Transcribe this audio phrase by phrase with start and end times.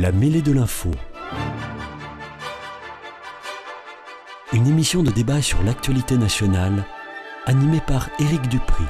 [0.00, 0.92] La mêlée de l'info.
[4.52, 6.84] Une émission de débat sur l'actualité nationale
[7.46, 8.84] animée par Éric Dupri.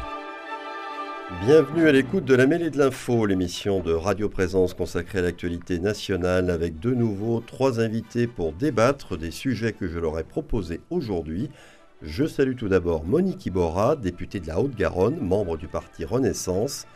[1.46, 5.78] Bienvenue à l'écoute de la mêlée de l'info, l'émission de Radio Présence consacrée à l'actualité
[5.78, 10.82] nationale avec de nouveau trois invités pour débattre des sujets que je leur ai proposés
[10.90, 11.48] aujourd'hui.
[12.02, 16.86] Je salue tout d'abord Monique Iborra, députée de la Haute-Garonne, membre du parti Renaissance,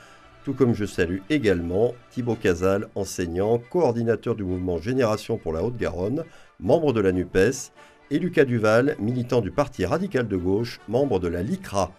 [0.44, 6.24] tout comme je salue également Thibaut Casal, enseignant, coordinateur du mouvement Génération pour la Haute-Garonne,
[6.58, 7.72] membre de la NUPES,
[8.10, 11.92] et Lucas Duval, militant du Parti radical de gauche, membre de la LICRA.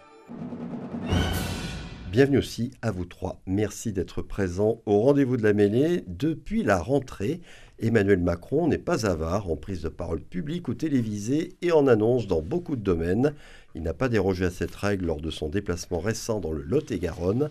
[2.12, 3.40] Bienvenue aussi à vous trois.
[3.46, 6.04] Merci d'être présents au rendez-vous de la mêlée.
[6.06, 7.40] Depuis la rentrée,
[7.80, 12.28] Emmanuel Macron n'est pas avare en prise de parole publique ou télévisée et en annonce
[12.28, 13.34] dans beaucoup de domaines.
[13.74, 17.50] Il n'a pas dérogé à cette règle lors de son déplacement récent dans le Lot-et-Garonne.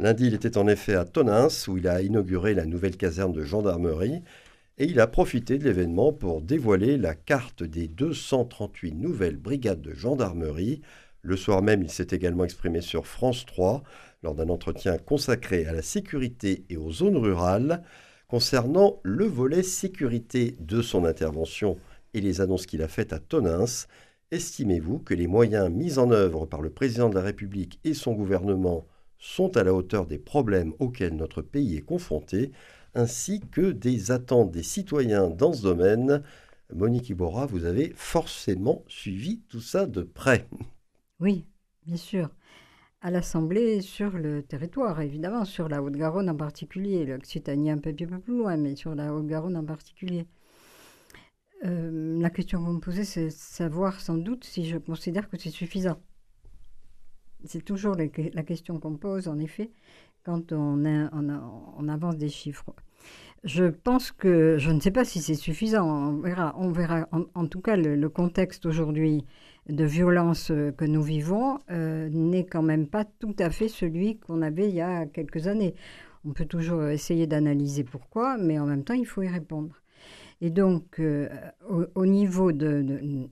[0.00, 3.44] Lundi, il était en effet à Tonins, où il a inauguré la nouvelle caserne de
[3.44, 4.22] gendarmerie,
[4.76, 9.94] et il a profité de l'événement pour dévoiler la carte des 238 nouvelles brigades de
[9.94, 10.82] gendarmerie.
[11.22, 13.84] Le soir même, il s'est également exprimé sur France 3
[14.24, 17.84] lors d'un entretien consacré à la sécurité et aux zones rurales.
[18.26, 21.78] Concernant le volet sécurité de son intervention
[22.14, 23.86] et les annonces qu'il a faites à Tonins,
[24.32, 28.12] estimez-vous que les moyens mis en œuvre par le président de la République et son
[28.12, 28.88] gouvernement
[29.24, 32.52] sont à la hauteur des problèmes auxquels notre pays est confronté,
[32.94, 36.22] ainsi que des attentes des citoyens dans ce domaine.
[36.72, 40.46] Monique Iborra, vous avez forcément suivi tout ça de près.
[41.20, 41.46] Oui,
[41.86, 42.28] bien sûr.
[43.00, 48.18] À l'Assemblée, sur le territoire, évidemment, sur la Haute-Garonne en particulier, l'Occitanie un peu, peu
[48.18, 50.26] plus loin, mais sur la Haute-Garonne en particulier.
[51.64, 55.38] Euh, la question que vous me posez, c'est savoir sans doute si je considère que
[55.38, 55.98] c'est suffisant.
[57.46, 59.70] C'est toujours la question qu'on pose, en effet,
[60.24, 62.74] quand on, avance des chiffres.
[63.44, 66.54] Je pense que, je ne sais pas si c'est suffisant, on verra.
[66.58, 67.08] On verra.
[67.34, 69.24] En, tout cas, le, contexte aujourd'hui
[69.68, 74.42] de violence que nous vivons euh, n'est quand même pas tout à fait celui qu'on
[74.42, 75.74] avait il y a quelques années.
[76.26, 79.83] On peut toujours essayer d'analyser pourquoi, mais en même temps, il faut y répondre.
[80.40, 81.28] Et donc, euh,
[81.94, 82.84] au, niveau de,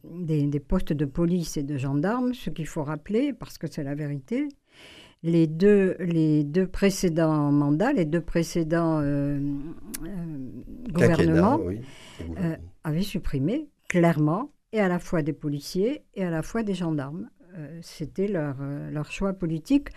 [0.04, 3.94] des, postes de police et de gendarmes, ce qu'il faut rappeler, parce que c'est la
[3.94, 4.48] vérité,
[5.22, 9.38] les deux, les deux précédents mandats, les deux précédents euh,
[10.04, 11.60] euh, gouvernements
[12.84, 17.28] avaient supprimé clairement et à la fois des policiers et à la fois des gendarmes.
[17.82, 18.56] C'était leur,
[18.90, 19.90] leur choix politique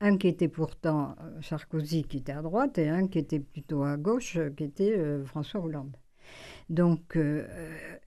[0.00, 3.98] un qui était pourtant Sarkozy qui était à droite et un qui était plutôt à
[3.98, 5.94] gauche qui était François Hollande.
[6.72, 7.44] Donc, euh,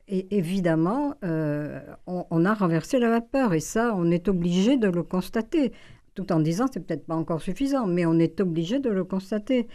[0.07, 5.71] évidemment, euh, on, a renversé la vapeur et ça, on est obligé de le constater.
[6.15, 9.67] Tout en disant c'est peut-être pas encore suffisant, mais on est obligé de le constater.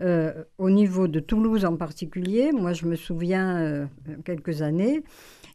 [0.00, 3.86] Euh, au niveau de Toulouse en particulier, moi je me souviens
[4.24, 5.02] quelques années,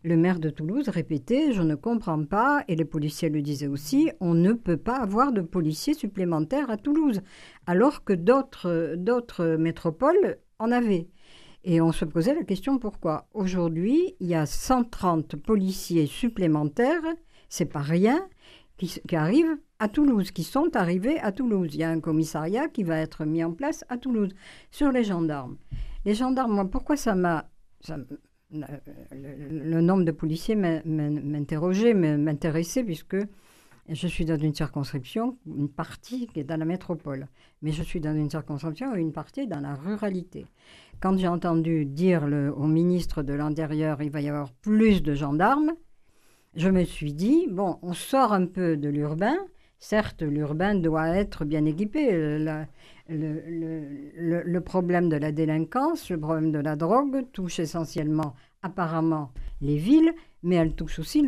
[0.04, 4.12] le maire de Toulouse répétait Je ne comprends pas, et les policiers le disaient aussi,
[4.19, 7.22] on ne peut pas avoir de policiers supplémentaires à Toulouse,
[7.66, 11.07] alors que d'autres métropoles en avaient.
[11.63, 13.27] Et on se posait la question pourquoi?
[13.33, 17.04] Aujourd'hui, il y a 130 policiers supplémentaires,
[17.48, 18.27] c'est pas rien,
[18.77, 21.69] qui, arrivent à Toulouse, qui sont arrivés à Toulouse.
[21.74, 24.33] Il y a un commissariat qui va être mis en place à Toulouse
[24.71, 25.57] sur les gendarmes.
[26.06, 27.50] Les gendarmes, moi, pourquoi ça m'a...
[28.56, 28.68] Le,
[29.50, 33.18] le, nombre de policiers m'interrogeait, m'intéressait, puisque
[33.89, 37.27] je suis dans une circonscription, une partie qui est dans la métropole,
[37.62, 40.45] mais je suis dans une circonscription où une partie dans la ruralité.
[41.01, 42.24] Quand j'ai entendu dire
[42.56, 45.74] au ministre de l'Intérieur il va y avoir plus de gendarmes,
[46.56, 49.38] je me suis dit, bon, on sort un peu de l'urbain.
[49.80, 52.12] Certes, l'urbain doit être bien équipé.
[53.09, 59.31] Le, problème de la délinquance, le problème de la drogue touche essentiellement, apparemment,
[59.62, 60.13] les villes,
[60.44, 61.24] mais elle touche aussi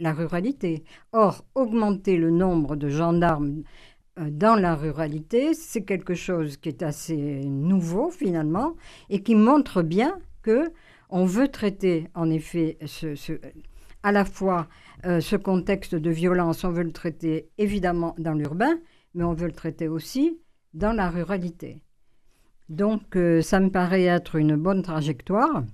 [0.00, 0.84] la ruralité.
[1.12, 3.62] Or, augmenter le nombre de gendarmes
[4.18, 8.76] euh, dans la ruralité, c'est quelque chose qui est assez nouveau finalement
[9.08, 10.70] et qui montre bien que
[11.08, 12.78] on veut traiter en effet
[14.02, 14.68] à la fois
[15.04, 18.78] euh, ce contexte de violence, on veut le traiter évidemment dans l'urbain,
[19.14, 20.40] mais on veut le traiter aussi
[20.74, 21.80] dans la ruralité.
[22.68, 25.64] Donc euh, ça me paraît être une bonne trajectoire.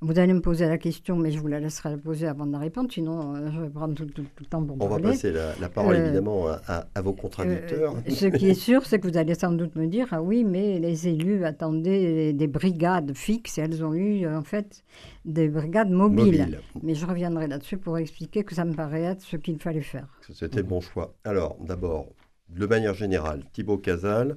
[0.00, 2.52] Vous allez me poser la question, mais je vous la laisserai la poser avant de
[2.52, 5.68] la répondre, sinon euh, je vais prendre tout, le temps pour On va passer la,
[5.68, 7.94] parole euh, évidemment à, vos contradicteurs.
[7.94, 10.44] Euh, ce qui est sûr, c'est que vous allez sans doute me dire, ah oui,
[10.44, 14.82] mais les élus attendaient des brigades fixes et elles ont eu en fait
[15.24, 16.60] des brigades mobiles.
[16.82, 20.06] Mais je reviendrai là-dessus pour expliquer que ça me paraît être ce qu'il fallait faire.
[20.32, 21.14] C'était le bon choix.
[21.24, 22.08] Alors d'abord,
[22.48, 24.34] de manière générale, Thibaut Casal,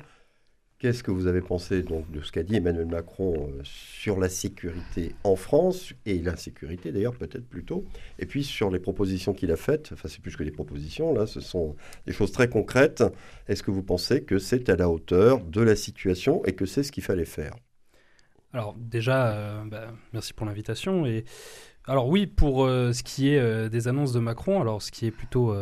[0.84, 4.28] Qu'est-ce que vous avez pensé donc de ce qu'a dit Emmanuel Macron euh, sur la
[4.28, 7.86] sécurité en France et l'insécurité d'ailleurs peut-être plutôt
[8.20, 9.92] et puis sur les propositions qu'il a faites?
[9.94, 13.02] Enfin c'est plus que des propositions là ce sont des choses très concrètes.
[13.48, 16.84] Est-ce que vous pensez que c'est à la hauteur de la situation et que c'est
[16.84, 17.56] ce qu'il fallait faire?
[18.52, 21.24] Alors déjà euh, bah, merci pour l'invitation et
[21.86, 25.12] alors oui pour euh, ce qui est des annonces de Macron alors ce qui est
[25.12, 25.56] plutôt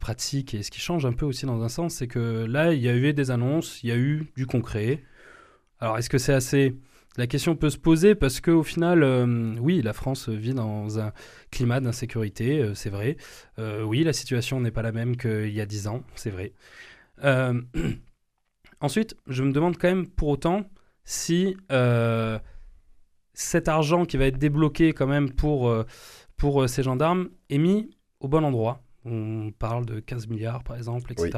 [0.00, 2.80] pratique et ce qui change un peu aussi dans un sens, c'est que là, il
[2.80, 5.04] y a eu des annonces, il y a eu du concret.
[5.78, 6.74] Alors, est-ce que c'est assez?
[7.16, 11.12] La question peut se poser parce qu'au final, euh, oui, la France vit dans un
[11.50, 13.16] climat d'insécurité, euh, c'est vrai.
[13.58, 16.52] Euh, oui, la situation n'est pas la même qu'il y a dix ans, c'est vrai.
[18.80, 20.64] ensuite, je me demande quand même pour autant
[21.04, 21.54] si
[23.34, 25.74] cet argent qui va être débloqué quand même pour,
[26.38, 31.12] pour ces gendarmes est mis au bon endroit on parle de 15 milliards, par exemple,
[31.12, 31.30] etc.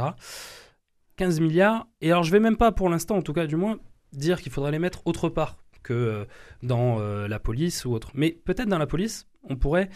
[1.16, 1.86] 15 milliards.
[2.00, 3.78] Et alors, je vais même pas, pour l'instant, en tout cas, du moins,
[4.12, 6.24] dire qu'il faudrait les mettre autre part que euh,
[6.62, 8.10] dans euh, la police ou autre.
[8.14, 9.90] Mais peut-être dans la police, on pourrait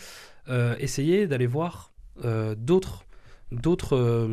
[0.48, 1.92] euh, essayer d'aller voir
[2.56, 3.04] d'autres,
[3.52, 4.30] d'autres,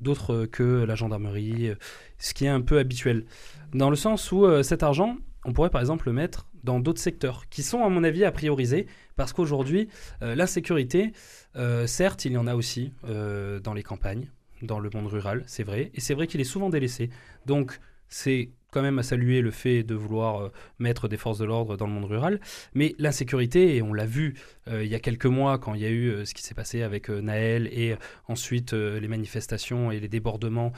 [0.00, 1.72] d'autres que la gendarmerie,
[2.16, 3.26] ce qui est un peu habituel.
[3.74, 7.48] Dans le sens où cet argent, on pourrait par exemple le mettre dans d'autres secteurs
[7.48, 9.88] qui sont, à mon avis, à prioriser parce qu'aujourd'hui,
[10.20, 11.12] l'insécurité,
[11.56, 14.30] euh, certes, il y en a aussi euh, dans les campagnes,
[14.62, 15.90] dans le monde rural, c'est vrai.
[15.94, 17.10] Et c'est vrai qu'il est souvent délaissé.
[17.46, 17.78] Donc,
[18.08, 21.76] c'est quand même à saluer le fait de vouloir euh, mettre des forces de l'ordre
[21.76, 22.40] dans le monde rural.
[22.74, 24.34] Mais l'insécurité, et on l'a vu
[24.70, 27.08] il y a quelques mois quand il y a eu ce qui s'est passé avec
[27.08, 27.96] Naël et
[28.28, 30.72] ensuite les manifestations et les débordements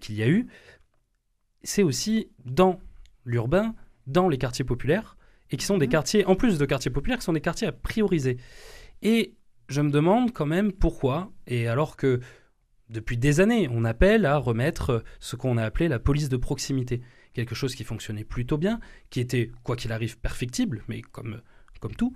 [0.00, 0.46] qu'il y a eu,
[1.62, 2.80] c'est aussi dans
[3.24, 3.74] l'urbain,
[4.06, 5.16] dans les quartiers populaires,
[5.50, 5.90] et qui sont des mmh.
[5.90, 8.38] quartiers, en plus de quartiers populaires, qui sont des quartiers à prioriser.
[9.02, 9.34] Et
[9.68, 12.20] je me demande quand même pourquoi, et alors que
[12.88, 17.02] depuis des années, on appelle à remettre ce qu'on a appelé la police de proximité,
[17.32, 18.80] quelque chose qui fonctionnait plutôt bien,
[19.10, 21.40] qui était, quoi qu'il arrive, perfectible, mais comme,
[21.80, 22.14] comme tout,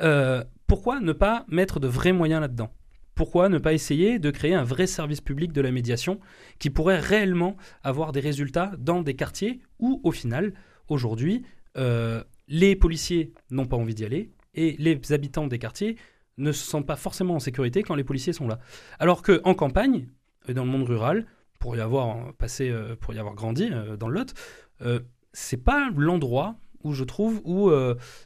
[0.00, 2.72] euh, pourquoi ne pas mettre de vrais moyens là-dedans?
[3.14, 6.20] Pourquoi ne pas essayer de créer un vrai service public de la médiation
[6.58, 10.54] qui pourrait réellement avoir des résultats dans des quartiers où, au final,
[10.88, 11.44] aujourd'hui,
[11.76, 15.96] euh, les policiers n'ont pas envie d'y aller et les habitants des quartiers
[16.36, 18.58] ne se sentent pas forcément en sécurité quand les policiers sont là.
[18.98, 20.08] Alors qu'en campagne,
[20.48, 21.26] et dans le monde rural,
[21.60, 24.34] pour y avoir passé, euh, pour y avoir grandi euh, dans le Lot,
[24.82, 25.00] euh,
[25.32, 27.70] c'est pas l'endroit où je trouve où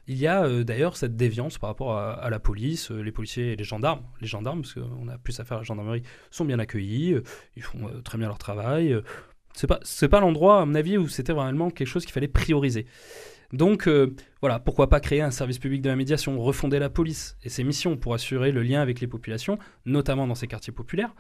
[0.07, 3.65] il y a d'ailleurs cette déviance par rapport à, la police, les policiers et les
[3.65, 4.05] gendarmes.
[4.21, 7.17] Les gendarmes, parce qu'on a plus à faire à la gendarmerie, sont bien accueillis,
[7.57, 8.97] ils font très bien leur travail.
[9.55, 12.87] c'est pas, pas l'endroit, à mon avis, où c'était vraiment quelque chose qu'il fallait prioriser.
[13.55, 17.37] Donc euh, voilà, pourquoi pas créer un service public de la médiation, refonder la police
[17.45, 21.15] et ses missions pour assurer le lien avec les populations, notamment dans ces quartiers populaires.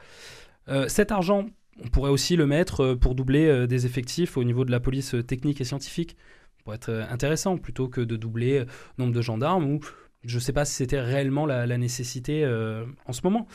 [0.69, 1.47] Euh, cet argent,
[1.83, 5.15] on pourrait aussi le mettre euh, pour doubler des effectifs au niveau de la police
[5.27, 6.17] technique et scientifique,
[6.65, 8.67] pour être intéressant, plutôt que de doubler le
[8.99, 9.81] nombre de gendarmes ou
[10.25, 13.47] je ne sais pas si c'était réellement la, nécessité euh, en ce moment.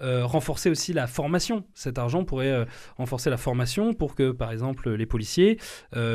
[0.00, 1.64] Euh, renforcer aussi la formation.
[1.74, 2.64] Cet argent pourrait euh,
[2.96, 5.58] renforcer la formation pour que, par exemple, les policiers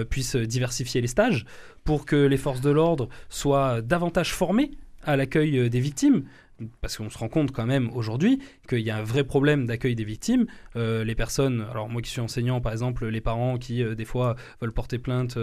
[0.10, 1.46] puissent diversifier les stages,
[1.84, 4.72] pour que les forces de l'ordre soient davantage formées
[5.04, 6.24] à l'accueil des victimes.
[6.82, 8.40] parce qu'on se rend compte quand même aujourd'hui
[8.70, 10.46] qu'il y a un vrai problème d'accueil des victimes.
[10.76, 14.74] Les personnes, alors moi qui suis enseignant par exemple, les parents qui des fois veulent
[14.74, 15.38] porter plainte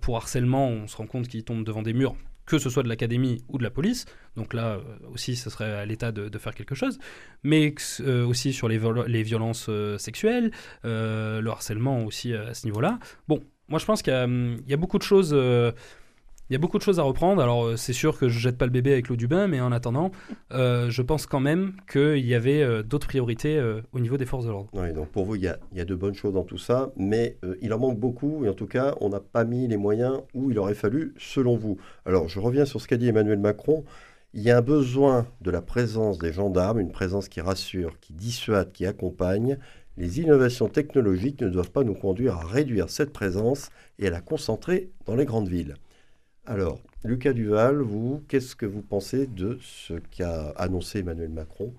[0.00, 2.16] pour harcèlement, on se rend compte qu'ils tombent devant des murs
[2.50, 4.06] que ce soit de l'académie ou de la police.
[4.36, 4.82] Donc là euh,
[5.14, 6.98] aussi, ce serait à l'État de, faire quelque chose.
[7.44, 10.50] Mais euh, aussi sur les, violences euh, sexuelles,
[10.82, 12.98] le harcèlement aussi à ce niveau-là.
[13.28, 15.34] Bon, moi je pense qu'il y, a beaucoup de choses
[16.50, 17.40] il y a beaucoup de choses à reprendre.
[17.40, 19.60] Alors, euh, c'est sûr que je jette pas le bébé avec l'eau du bain, mais
[19.60, 20.10] en attendant,
[20.52, 23.60] euh, je pense quand même qu'il y avait euh, d'autres priorités
[23.92, 24.68] au niveau des forces de l'ordre.
[24.72, 26.58] Oui, donc pour vous, il y, a, il y, a, de bonnes choses dans tout
[26.58, 29.76] ça, mais il en manque beaucoup, et en tout cas, on n'a pas mis les
[29.76, 31.78] moyens où il aurait fallu, selon vous.
[32.04, 33.84] Alors, je reviens sur ce qu'a dit Emmanuel Macron.
[34.34, 38.12] Il y a un besoin de la présence des gendarmes, une présence qui rassure, qui
[38.12, 39.58] dissuade, qui accompagne.
[39.96, 44.20] Les innovations technologiques ne doivent pas nous conduire à réduire cette présence et à la
[44.20, 45.74] concentrer dans les grandes villes.
[46.50, 51.72] Alors, Lucas Duval, vous, qu'est-ce que vous pensez de ce qu'a annoncé Emmanuel Macron?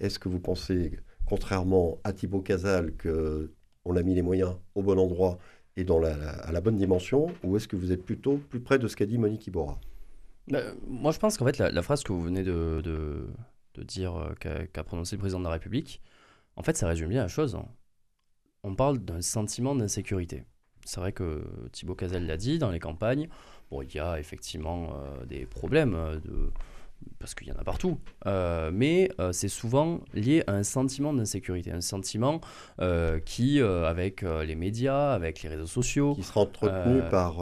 [0.00, 4.98] Est-ce que vous pensez, contrairement à Thibaut Casal, qu'on a mis les moyens au bon
[4.98, 5.38] endroit
[5.78, 8.78] et dans la, à la bonne dimension, ou est-ce que vous êtes plutôt plus près
[8.78, 9.80] de ce qu'a dit Monique Iborra?
[10.48, 13.24] Bah, Moi, je pense qu'en fait, la, phrase que vous venez de,
[13.78, 16.02] dire euh, qu'a prononcé le président de la République,
[16.56, 17.54] en fait, ça résume bien la chose.
[17.54, 17.64] Hein.
[18.62, 20.44] On parle d'un sentiment d'insécurité.
[20.84, 23.28] C'est vrai que Thibaut Casal l'a dit dans les campagnes.
[23.70, 26.50] Bon, il y a effectivement euh, des problèmes euh, de
[27.20, 31.70] parce qu'il y en a partout, euh, mais c'est souvent lié à un sentiment d'insécurité,
[31.70, 32.40] un sentiment
[33.24, 36.14] qui, avec les médias, avec les réseaux sociaux...
[36.16, 37.36] Qui sera entretenu par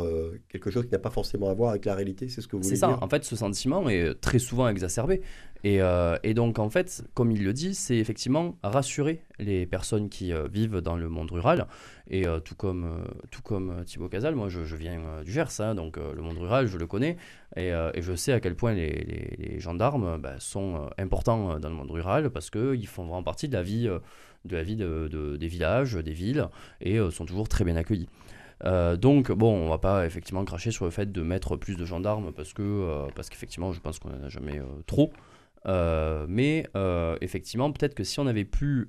[0.51, 2.63] quelque chose qui n'a pas forcément à voir avec la réalité, c'est ce que vous
[2.63, 2.87] voulez dire?
[2.87, 5.23] C'est ça, en fait, ce sentiment est très souvent exacerbé.
[5.69, 5.81] Et,
[6.23, 10.81] et, donc, en fait, comme il le dit, c'est effectivement rassurer les personnes qui vivent
[10.81, 11.67] dans le monde rural
[12.09, 15.61] et euh, tout comme, euh, tout comme euh, Thibaut Casal, moi je, viens du Gers,
[15.61, 17.17] hein, donc le monde rural, je le connais,
[17.57, 22.31] et, je sais à quel point les, gendarmes bah, sont importants dans le monde rural
[22.31, 23.89] parce qu'ils font vraiment partie de la vie,
[24.45, 26.49] de la vie de, de, des villages, des villes,
[26.81, 28.09] et sont toujours très bien accueillis.
[28.99, 32.33] donc bon, on va pas effectivement cracher sur le fait de mettre plus de gendarmes
[32.33, 35.13] parce que parce qu'effectivement, je pense qu'on en a jamais trop.
[35.65, 36.67] Mais
[37.21, 38.89] effectivement, peut-être que si on avait pu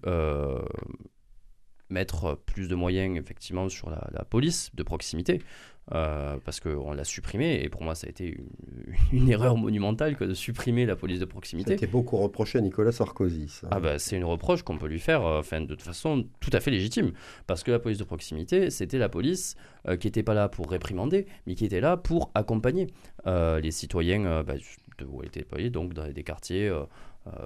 [1.89, 5.41] mettre plus de moyens effectivement sur la, police de proximité,
[5.93, 8.41] euh, parce qu'on l'a supprimé, et pour moi ça a été
[9.13, 11.71] une, erreur monumentale que de supprimer la police de proximité.
[11.71, 13.61] C'était beaucoup reproché à Nicolas Sarkozy.
[13.71, 16.49] Ah bah, c'est une reproche qu'on peut lui faire euh, enfin, de toute façon tout
[16.51, 17.13] à fait légitime,
[17.45, 19.55] parce que la police de proximité, c'était la police
[19.87, 22.87] euh, qui n'était pas là pour réprimander, mais qui était là pour accompagner
[23.25, 24.53] les citoyens bah,
[25.03, 26.71] où elle était déployée, donc dans des quartiers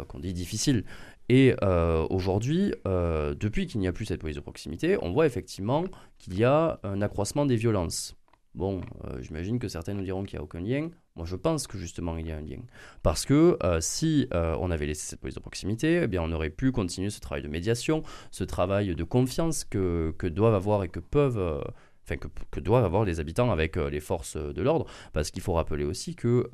[0.07, 0.83] qu'on dit difficiles.
[1.31, 5.25] Et euh, aujourd'hui, euh, depuis qu'il n'y a plus cette police de proximité, on voit
[5.25, 5.85] effectivement
[6.17, 8.17] qu'il y a un accroissement des violences.
[8.53, 10.89] Bon, euh, j'imagine que certains nous diront qu'il n'y a aucun lien.
[11.15, 12.59] Moi, je pense que justement, il y a un lien.
[13.01, 16.73] Parce que si on avait laissé cette police de proximité, eh bien, on aurait pu
[16.73, 20.99] continuer ce travail de médiation, ce travail de confiance que, que doivent avoir et que
[20.99, 21.63] peuvent...
[22.03, 25.85] Enfin, que, doivent avoir les habitants avec les forces de l'ordre, parce qu'il faut rappeler
[25.85, 26.49] aussi que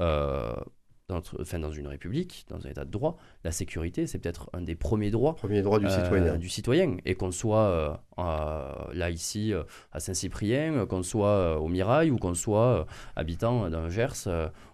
[1.10, 4.62] dans, enfin, dans une république, dans un état de droit, la sécurité, c'est peut-être un
[4.62, 6.38] des premiers droits, Premier droit du, euh, citoyen.
[6.38, 6.98] du citoyen.
[7.06, 12.34] Et qu'on soit euh, là, ici, euh, à Saint-Cyprien, qu'on soit au Mirail ou qu'on
[12.34, 12.86] soit
[13.16, 14.28] habitant d'un Gers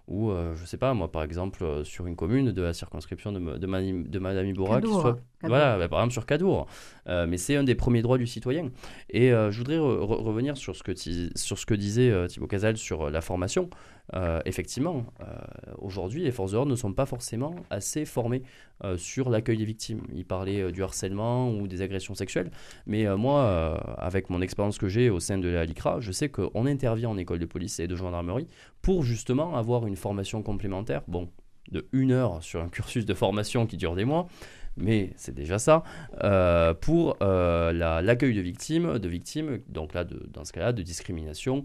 [0.07, 4.07] ou, je sais pas, moi, par exemple, sur une commune de la circonscription de, de,
[4.07, 6.67] de Madame Iboura, qui soit, voilà, bah, par exemple sur Cadour.
[7.07, 8.71] mais c'est un des premiers droits du citoyen.
[9.09, 13.21] Et je voudrais revenir sur ce que, sur ce que disait Thibaut Casal sur la
[13.21, 13.69] formation.
[14.45, 15.05] effectivement,
[15.77, 18.43] aujourd'hui, les forces de l'ordre ne sont pas forcément assez formées
[18.83, 20.01] euh, sur l'accueil des victimes.
[20.13, 22.51] Il parlait euh, du harcèlement ou des agressions sexuelles.
[22.85, 26.29] Mais euh, moi, avec mon expérience que j'ai au sein de la LICRA, je sais
[26.29, 28.47] qu'on intervient en école de police et de gendarmerie
[28.81, 31.03] pour justement avoir une formation complémentaire.
[31.07, 31.29] Bon,
[31.71, 34.27] de une heure sur un cursus de formation qui dure des mois,
[34.77, 35.83] mais c'est déjà ça,
[36.81, 41.63] pour l'accueil de victimes, de victimes, donc là, de, dans ce cas-là, de discrimination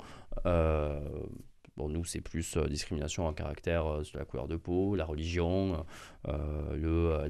[1.79, 5.05] Bon, nous, c'est plus euh, discrimination en caractère euh, sur la couleur de peau, la
[5.05, 5.87] religion,
[6.27, 7.29] euh, le,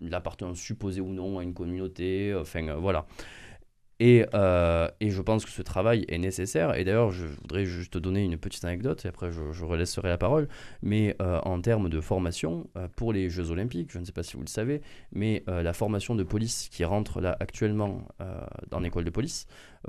[0.00, 3.06] l'appartenance supposée ou non à une communauté, enfin voilà.
[4.00, 4.24] Et,
[5.00, 6.74] et, je pense que ce travail est nécessaire.
[6.74, 10.18] Et d'ailleurs, je voudrais juste donner une petite anecdote, et après je, je relaisserai la
[10.18, 10.48] parole.
[10.82, 14.42] Mais en termes de formation, pour les Jeux Olympiques, je ne sais pas si vous
[14.42, 14.82] le savez,
[15.12, 18.08] mais la formation de police qui rentre là actuellement
[18.70, 19.46] dans l'école de police,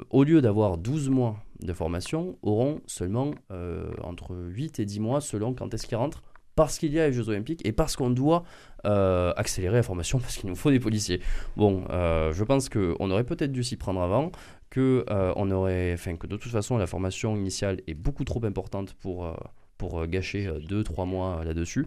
[0.10, 5.22] au lieu d'avoir 12 mois de formation, auront seulement euh, entre 8 et 10 mois
[5.22, 6.24] selon quand est-ce qu'ils rentrent,
[6.56, 8.44] parce qu'il y a les Jeux Olympiques et parce qu'on doit
[8.86, 11.22] euh, accélérer la formation, parce qu'il nous faut des policiers.
[11.58, 14.32] Bon, euh, je pense qu'on aurait peut-être dû s'y prendre avant,
[14.70, 18.94] que, on aurait, enfin, que de toute façon la formation initiale est beaucoup trop importante
[18.96, 19.34] pour
[19.78, 21.86] pour gâcher 2-3 mois là-dessus.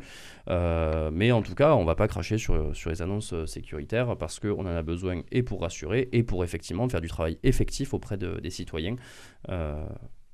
[0.48, 4.40] mais en tout cas, on ne va pas cracher sur, sur les annonces sécuritaires parce
[4.40, 8.16] qu'on en a besoin et pour rassurer et pour effectivement faire du travail effectif auprès
[8.16, 8.96] des citoyens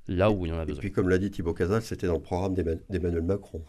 [0.07, 0.79] là où il y en a besoin.
[0.79, 3.61] Et puis, comme l'a dit Thibaut Casal, c'était dans le programme d'Emmanuel Macron.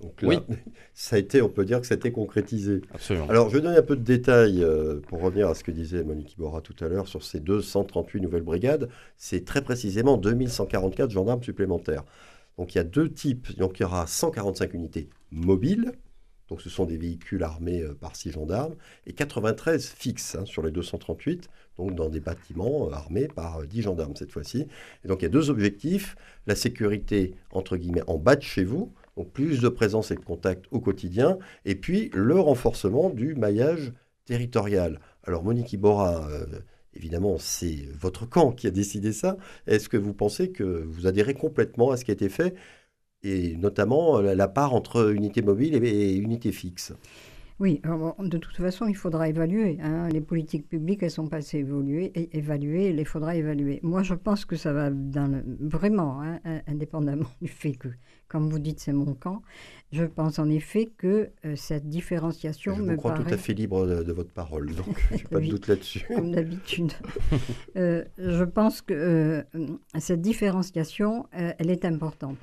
[0.00, 0.38] Donc là, oui.
[0.94, 2.82] ça a été, on peut dire que ça a été concrétisé.
[2.92, 3.28] Absolument.
[3.28, 6.04] Alors, je vais donner un peu de détails euh, pour revenir à ce que disait
[6.04, 8.88] Monique Iborra tout à l'heure sur ces 238 nouvelles brigades.
[9.16, 12.04] C'est très précisément 2144 gendarmes supplémentaires.
[12.58, 13.56] Donc, il y a deux types.
[13.58, 15.92] Donc, il y aura 145 unités mobiles.
[16.48, 18.76] Donc, ce sont des véhicules armés euh, par six gendarmes.
[19.06, 23.82] Et 93 fixes hein, sur les 238 donc dans des bâtiments euh, armés par 10
[23.82, 24.66] gendarmes cette fois-ci.
[25.04, 28.64] Et donc il y a deux objectifs, la sécurité entre guillemets en bas de chez
[28.64, 33.34] vous, donc plus de présence et de contact au quotidien, et puis le renforcement du
[33.34, 33.92] maillage
[34.26, 35.00] territorial.
[35.24, 36.46] Alors Monique Iborra, euh,
[36.94, 39.36] évidemment, c'est votre camp qui a décidé ça.
[39.66, 42.54] Est-ce que vous pensez que vous adhérez complètement à ce qui a été fait,
[43.24, 46.92] et notamment la part entre unité mobile et unité fixe?
[47.60, 47.82] Oui,
[48.20, 49.78] de toute façon, il faudra évaluer.
[49.82, 50.08] Hein.
[50.10, 53.80] Les politiques publiques, elles sont pas assez et évaluées, il faudra évaluer.
[53.82, 57.88] Moi, je pense que ça va vraiment, hein, indépendamment du fait que,
[58.28, 59.42] comme vous dites, c'est mon camp,
[59.90, 63.86] je pense en effet que euh, cette différenciation je me crois tout à fait libre
[63.86, 66.04] de, votre parole, donc je n'ai pas de doute là-dessus.
[66.08, 66.92] Comme d'habitude.
[67.76, 69.42] Euh, je pense que euh,
[69.98, 72.36] cette différenciation, elle est importante.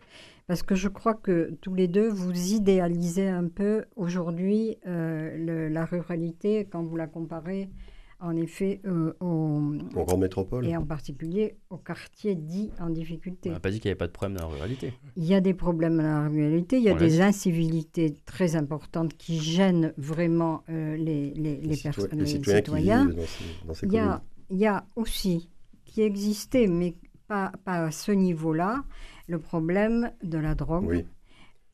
[0.48, 6.68] Parce que je crois que tous les deux, vous idéalisez un peu aujourd'hui la ruralité
[6.72, 7.70] quand vous la comparez
[8.19, 10.65] en effet euh, aux, grandes métropoles.
[10.67, 13.50] Et en particulier aux quartiers dits en difficulté.
[13.50, 14.93] On n'a pas dit qu'il n'y avait pas de problème dans la ruralité.
[15.15, 19.15] Il y a des problèmes dans la ruralité, il y a des incivilités très importantes
[19.17, 21.75] qui gênent vraiment euh, les, les, les,
[22.13, 23.05] les, citoyens.
[23.05, 25.50] dans ces, il, y a, il y a aussi,
[25.86, 26.95] qui existait, mais
[27.27, 28.84] pas, pas à ce niveau-là,
[29.27, 31.05] le problème de la drogue,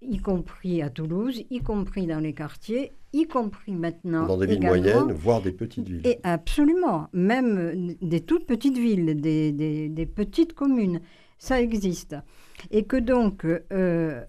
[0.01, 4.25] y compris à Toulouse, y compris dans les quartiers, y compris maintenant.
[4.25, 6.05] Dans des villes moyennes, voire des petites villes.
[6.05, 11.01] Et absolument, même des toutes petites villes, des, des, petites communes,
[11.37, 12.15] ça existe.
[12.69, 14.21] Et que donc, euh,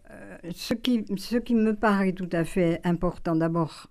[0.55, 3.89] ce, qui, ce qui me paraît tout à fait important, d'abord,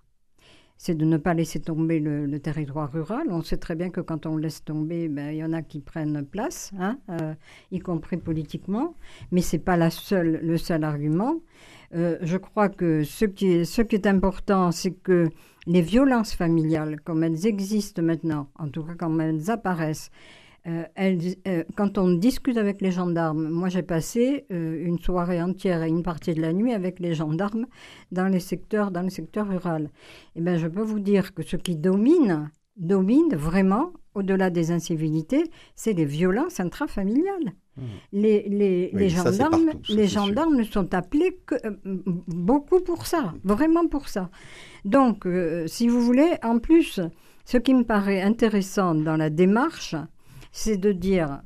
[0.84, 3.28] c'est de ne pas laisser tomber le, territoire rural.
[3.30, 5.80] On sait très bien que quand on laisse tomber, ben, il y en a qui
[5.80, 7.36] prennent place, hein, euh,
[7.72, 8.96] y compris politiquement,
[9.32, 11.36] mais ce n'est pas la seule, le seul argument.
[11.94, 15.30] Euh, je crois que ce qui est, ce qui est important, c'est que
[15.68, 20.10] les violences familiales, comme elles existent maintenant, en tout cas quand elles apparaissent,
[20.68, 20.84] euh,
[21.48, 25.90] euh, quand on discute avec les gendarmes, moi j'ai passé euh, une soirée entière et
[25.90, 27.66] une partie de la nuit avec les gendarmes
[28.12, 29.86] dans les secteurs, dans le secteur rural.
[30.36, 34.72] Et eh bien, je peux vous dire que ce qui domine, domine vraiment, au-delà des
[34.72, 35.46] incivilités,
[35.76, 37.54] c'est les violences intrafamiliales.
[37.78, 37.82] Mmh.
[38.12, 41.56] Les, les, les gendarmes, les gendarmes ne sont appelés que
[42.28, 44.30] beaucoup pour ça, vraiment pour ça.
[44.86, 45.26] Donc,
[45.68, 47.00] si vous voulez, en plus,
[47.46, 49.96] ce qui me paraît intéressant dans la démarche,
[50.52, 51.42] c'est de dire,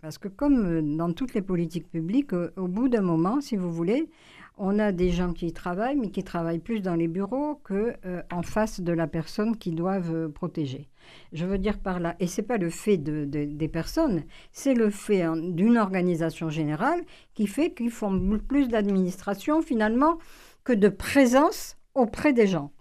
[0.00, 4.10] parce que comme dans toutes les politiques publiques, au, bout d'un moment, si vous voulez,
[4.58, 8.22] on a des gens qui travaillent, mais qui travaillent plus dans les bureaux que euh,
[8.30, 10.88] en face de la personne qu'ils doivent euh, protéger.
[11.32, 14.90] Je veux dire par là, et c'est pas le fait de, des personnes, c'est le
[14.90, 17.00] fait hein, d'une organisation générale
[17.34, 20.18] qui fait qu'ils font plus d'administration finalement
[20.64, 22.72] que de présence auprès des gens,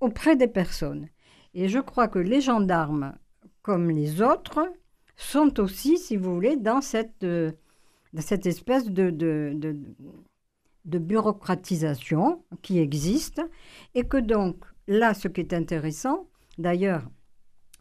[0.00, 1.08] auprès des personnes.
[1.54, 3.14] Et je crois que les gendarmes
[3.64, 4.70] comme les autres,
[5.16, 7.50] sont aussi, si vous voulez, dans cette, euh,
[8.18, 9.56] cette espèce de, de,
[10.84, 13.40] de, bureaucratisation qui existe,
[13.94, 17.08] et que donc, là, ce qui est intéressant, d'ailleurs,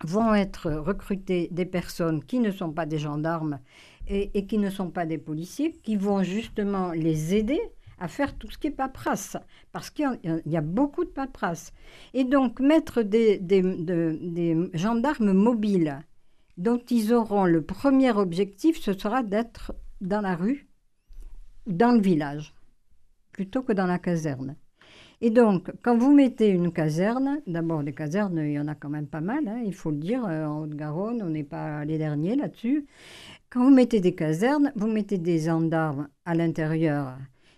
[0.06, 3.60] vont être recrutées des personnes qui ne sont pas des gendarmes
[4.08, 7.62] et, qui ne sont pas des policiers, qui vont justement les aider
[8.04, 9.38] à faire tout ce qui est paperasse,
[9.72, 11.72] parce qu'il y, a beaucoup de paperasse.
[12.14, 16.02] Et donc mettre des, des, gendarmes mobiles
[16.58, 20.68] dont ils auront le premier objectif, ce sera d'être dans la rue,
[21.66, 22.54] dans le village,
[23.32, 24.58] plutôt que dans la caserne.
[25.22, 28.90] Et donc, quand vous mettez une caserne, d'abord des casernes, il y en a quand
[28.90, 31.98] même pas mal, hein, il faut le dire, euh, en Haute-Garonne, on n'est pas les
[31.98, 32.86] derniers là-dessus.
[33.50, 37.16] Quand vous mettez des casernes, vous mettez des gendarmes à l'intérieur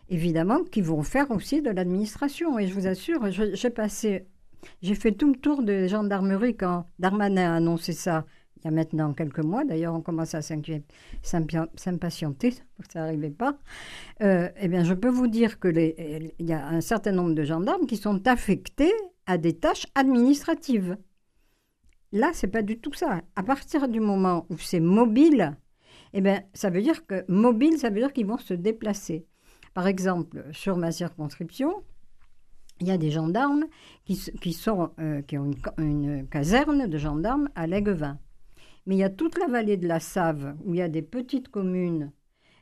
[0.09, 2.59] évidemment, qui vont faire aussi de l'administration.
[2.59, 4.25] Et je vous assure, j'ai passé,
[4.81, 8.25] j'ai fait tout le tour de gendarmerie quand Darmanin a annoncé ça
[8.57, 9.63] il y a maintenant quelques mois.
[9.63, 12.53] D'ailleurs, on commence à s'impatienter,
[12.91, 13.57] ça n'arrivait pas.
[14.23, 17.43] Euh, eh bien, je peux vous dire que il y a un certain nombre de
[17.43, 18.93] gendarmes qui sont affectés
[19.27, 20.97] à des tâches administratives.
[22.11, 23.21] Là, c'est pas du tout ça.
[23.35, 25.55] À partir du moment où c'est mobile,
[26.13, 29.25] eh bien, ça veut dire que mobile, ça veut dire qu'ils vont se déplacer.
[29.75, 31.83] Par exemple, sur ma circonscription,
[32.79, 33.65] il y a des gendarmes
[34.05, 34.17] qui,
[34.67, 38.17] euh, ont une, caserne de gendarmes à Lèguevin.
[38.85, 41.01] Mais il y a toute la vallée de la Save, où il y a des
[41.01, 42.13] petites communes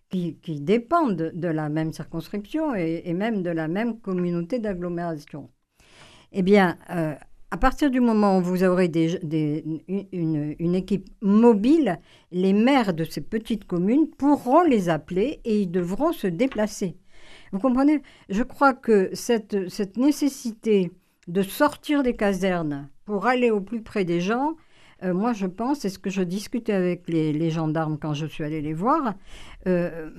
[0.09, 5.51] qui, dépendent de la même circonscription et, même de la même communauté d'agglomération.
[6.31, 7.13] Eh bien, euh,
[7.51, 8.91] à partir du moment où vous aurez
[10.11, 11.99] une, équipe mobile,
[12.31, 16.97] les maires de ces petites communes pourront les appeler et ils devront se déplacer.
[17.53, 18.01] Vous comprenez?
[18.29, 20.91] Je crois que cette, cette nécessité
[21.27, 24.55] de sortir des casernes pour aller au plus près des gens,
[25.03, 28.43] euh, moi je pense, c'est ce que je discutais avec les, gendarmes quand je suis
[28.43, 29.13] allée les voir,
[29.67, 30.09] euh,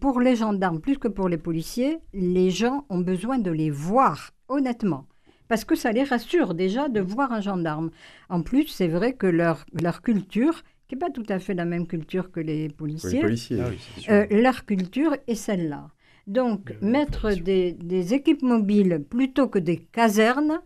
[0.00, 4.32] pour les gendarmes plus que pour les policiers, les gens ont besoin de les voir,
[4.48, 5.06] honnêtement.
[5.46, 7.90] Parce que ça les rassure déjà de voir un gendarme.
[8.28, 11.64] En plus, c'est vrai que leur, leur culture, qui n'est pas tout à fait la
[11.64, 15.90] même culture que les policiers, ah euh, leur culture est celle-là.
[16.26, 20.60] Donc, mettre des, équipes mobiles plutôt que des casernes,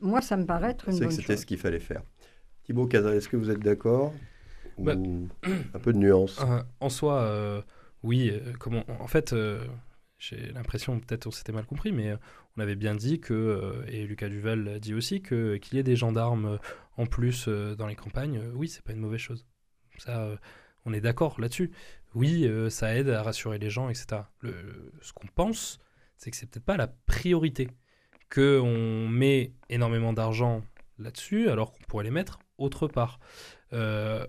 [0.00, 1.20] moi, ça me paraît être une bonne chose.
[1.20, 2.02] C'était ce qu'il fallait faire.
[2.64, 4.12] Thibaut Casal, est-ce que vous êtes d'accord
[4.78, 6.40] bah, Un peu de nuance?
[6.40, 7.62] Euh, en soi, euh,
[8.02, 8.30] oui.
[8.32, 9.34] Euh, comment, en fait,
[10.18, 12.16] j'ai l'impression, peut-être on s'était mal compris, mais
[12.56, 15.96] on avait bien dit que, et Lucas Duval dit aussi, que qu'il y ait des
[15.96, 16.58] gendarmes
[16.96, 19.46] en plus dans les campagnes, oui, c'est pas une mauvaise chose.
[19.98, 20.28] Ça,
[20.84, 21.70] on est d'accord là-dessus
[22.16, 24.22] oui, euh, ça aide à rassurer les gens, etc.
[24.42, 25.78] ce qu'on pense,
[26.16, 27.68] c'est que c'est peut-être pas la priorité,
[28.34, 30.62] qu'on met énormément d'argent
[30.98, 33.20] là-dessus, alors qu'on pourrait les mettre autre part.
[33.74, 34.26] Euh,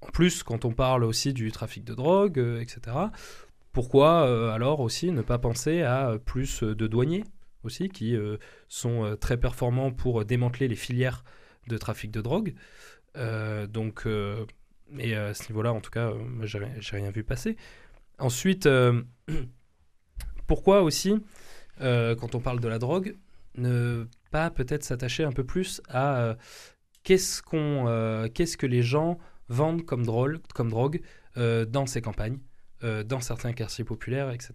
[0.00, 2.96] en plus, quand on parle aussi du trafic de drogue, euh, etc.,
[3.70, 7.24] pourquoi alors aussi ne pas penser à plus de douaniers
[7.62, 8.16] aussi, qui
[8.68, 11.24] sont très performants pour démanteler les filières
[11.68, 12.54] de trafic de drogue?
[13.14, 14.06] Donc,
[14.98, 17.56] et euh, à ce niveau-là, en tout cas, euh, j'ai rien vu passer.
[18.18, 19.02] Ensuite, euh,
[20.46, 21.14] pourquoi aussi,
[21.78, 23.16] quand on parle de la drogue,
[23.56, 26.36] ne pas peut-être s'attacher un peu plus à
[27.02, 29.18] qu'est-ce que les gens
[29.48, 31.02] vendent comme, drôle, comme drogue
[31.36, 32.38] dans ces campagnes,
[32.82, 34.54] dans certains quartiers populaires, etc.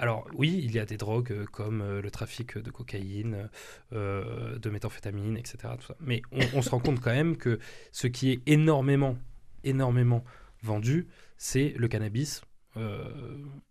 [0.00, 3.50] Alors oui, il y a des drogues euh, comme euh, le trafic de cocaïne,
[3.92, 5.74] euh, de méthamphétamine, etc.
[5.98, 6.22] Mais
[6.54, 7.58] on, se rend compte quand même que
[7.90, 9.18] ce qui est énormément,
[9.64, 10.22] énormément
[10.62, 12.42] vendu, c'est le cannabis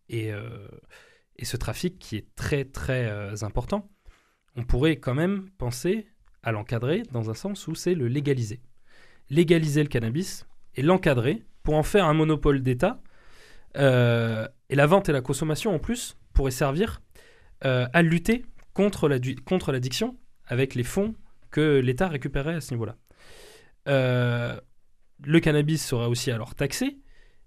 [0.09, 0.31] et,
[1.37, 3.89] et, ce trafic qui est très très important.
[4.57, 6.07] On pourrait quand même penser
[6.43, 8.59] à l'encadrer dans un sens où c'est le légaliser.
[9.29, 13.01] Légaliser le cannabis et l'encadrer pour en faire un monopole d'État
[13.75, 17.01] et la vente et la consommation, en plus, pourraient servir
[17.65, 21.15] euh, à lutter contre l'addiction avec les fonds
[21.49, 22.95] que l'État récupérait à ce niveau-là.
[23.87, 24.59] Euh,
[25.25, 26.99] le cannabis serait aussi alors taxé,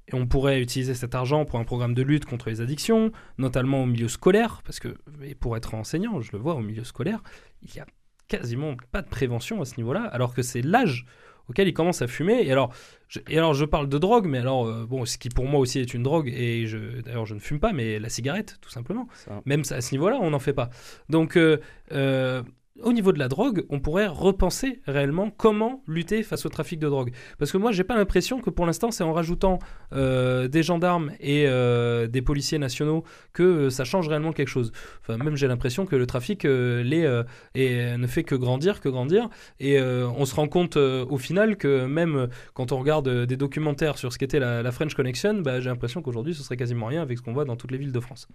[0.09, 3.85] et on pourrait utiliser cet argent pour un programme de lutte contre les addictions, notamment
[3.85, 4.97] au milieu scolaire, parce que
[5.39, 7.23] pour être enseignant, je le vois au milieu scolaire,
[7.63, 7.87] il y a
[8.27, 11.05] quasiment pas de prévention à ce niveau-là, alors que c'est l'âge
[11.51, 12.47] auquel il commence à fumer.
[12.47, 12.73] Et alors,
[13.09, 15.61] je, et alors je parle de drogue, mais alors, euh, bon, ce qui pour moi
[15.61, 16.65] aussi est une drogue, et
[17.05, 19.09] d'ailleurs je ne fume pas, mais la cigarette, tout simplement.
[19.45, 20.71] Même à ce niveau-là, on n'en fait pas.
[21.09, 21.59] Donc, euh,
[21.93, 22.43] euh,
[22.83, 26.89] au niveau de la drogue, on pourrait repenser réellement comment lutter face au trafic de
[26.89, 27.13] drogue.
[27.39, 29.59] Parce que moi, j'ai pas l'impression que pour l'instant, c'est en rajoutant
[29.93, 34.73] euh, des gendarmes et euh, des policiers nationaux que euh, ça change réellement quelque chose.
[35.01, 37.23] Enfin, même j'ai l'impression que le trafic les,
[37.55, 39.29] et, ne fait que grandir, que grandir.
[39.59, 44.13] Et on se rend compte au final que même quand on regarde des documentaires sur
[44.13, 47.23] ce qu'était la, French Connection, bah, j'ai l'impression qu'aujourd'hui, ce serait quasiment rien avec ce
[47.23, 48.29] qu'on voit dans toutes les villes de France.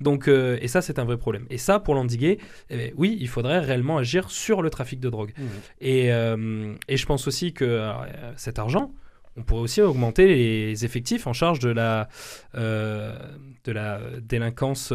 [0.00, 1.46] Donc, et ça, c'est un vrai problème.
[1.50, 2.38] Et ça, pour l'endiguer,
[2.70, 5.32] eh ben, oui, il faudrait réellement agir sur le trafic de drogue.
[5.36, 5.42] Mmh.
[5.80, 7.92] Et, euh, et, je pense aussi que euh,
[8.36, 8.92] cet argent,
[9.36, 12.08] on pourrait aussi augmenter les effectifs en charge de la,
[12.54, 13.16] euh,
[13.64, 14.92] de la délinquance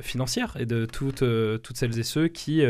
[0.00, 1.24] financière et de toutes,
[1.62, 2.62] toutes celles et ceux qui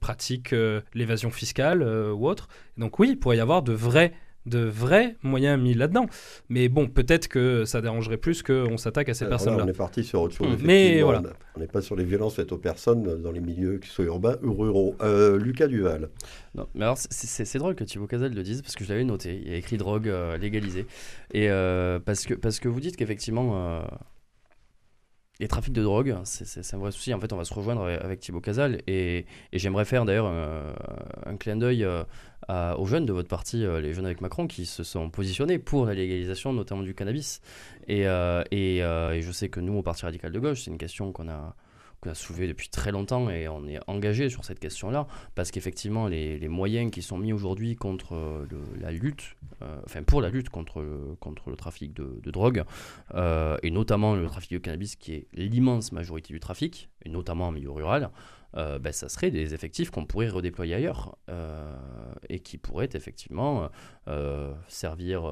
[0.00, 0.54] pratiquent
[0.92, 2.48] l'évasion fiscale ou autre.
[2.76, 4.12] Donc oui, il pourrait y avoir de vrais
[4.48, 6.06] de vrais moyens mis là-dedans.
[6.48, 9.64] Mais bon, peut-être que ça dérangerait plus qu'on s'attaque à ces personnes-là.
[9.64, 10.58] On est parti sur autre chose.
[10.62, 11.22] Mais voilà.
[11.56, 14.36] On n'est pas sur les violences faites aux personnes dans les milieux, qui soient urbains
[14.42, 14.94] ou ruraux.
[15.02, 16.08] Euh, Lucas Duval.
[16.54, 19.42] Non, mais alors c'est drôle que Thibaut Casal le dise parce que je l'avais noté.
[19.44, 20.86] Il a écrit drogue euh, légalisée.
[21.32, 23.82] Et euh, parce, que, parce que vous dites qu'effectivement
[25.40, 27.14] les trafics de drogue, c'est un vrai souci.
[27.14, 28.80] En fait, on va se rejoindre avec Thibaut Casal.
[28.86, 31.86] Et, et j'aimerais faire d'ailleurs un, clin d'œil
[32.48, 35.86] aux jeunes de votre parti, euh, les jeunes avec Macron, qui se sont positionnés pour
[35.86, 37.40] la légalisation, notamment du cannabis.
[37.86, 41.12] Et, euh, euh, je sais que nous, au Parti radical de gauche, c'est une question
[41.12, 41.54] qu'on a
[42.00, 46.06] qu'on a soulevé depuis très longtemps et on est engagé sur cette question-là, parce qu'effectivement,
[46.06, 48.46] les, les, moyens qui sont mis aujourd'hui contre
[48.80, 49.34] la lutte,
[49.84, 52.62] enfin pour la lutte contre le, contre le trafic de, de drogue,
[53.16, 57.50] et notamment le trafic de cannabis qui est l'immense majorité du trafic, et notamment en
[57.50, 58.10] milieu rural,
[58.56, 61.74] euh, ben, ça serait des effectifs qu'on pourrait redéployer ailleurs euh,
[62.28, 63.68] et qui pourraient effectivement
[64.08, 65.30] euh, servir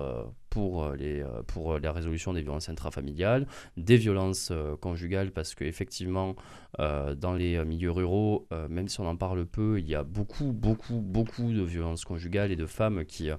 [0.51, 6.35] pour, les, pour la résolution des violences intrafamiliales, des violences conjugales, parce qu'effectivement,
[6.79, 11.01] dans les milieux ruraux, même si on en parle peu, il y a beaucoup, beaucoup,
[11.01, 13.31] beaucoup de violences conjugales et de femmes qui,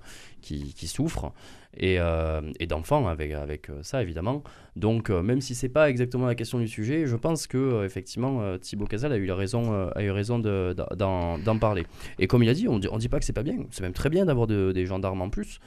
[0.42, 1.34] qui souffrent
[1.78, 4.44] et, euh, et d'enfants avec, avec euh, ça évidemment.
[4.76, 8.58] Donc euh, même si c'est pas exactement la question du sujet, je pense que effectivement
[8.58, 11.86] Thibaut Casal a eu raison, a eu raison d'en parler.
[12.20, 13.82] Et comme il a dit, on dit, on dit pas que c'est pas bien, c'est
[13.82, 15.60] même très bien d'avoir des gendarmes en plus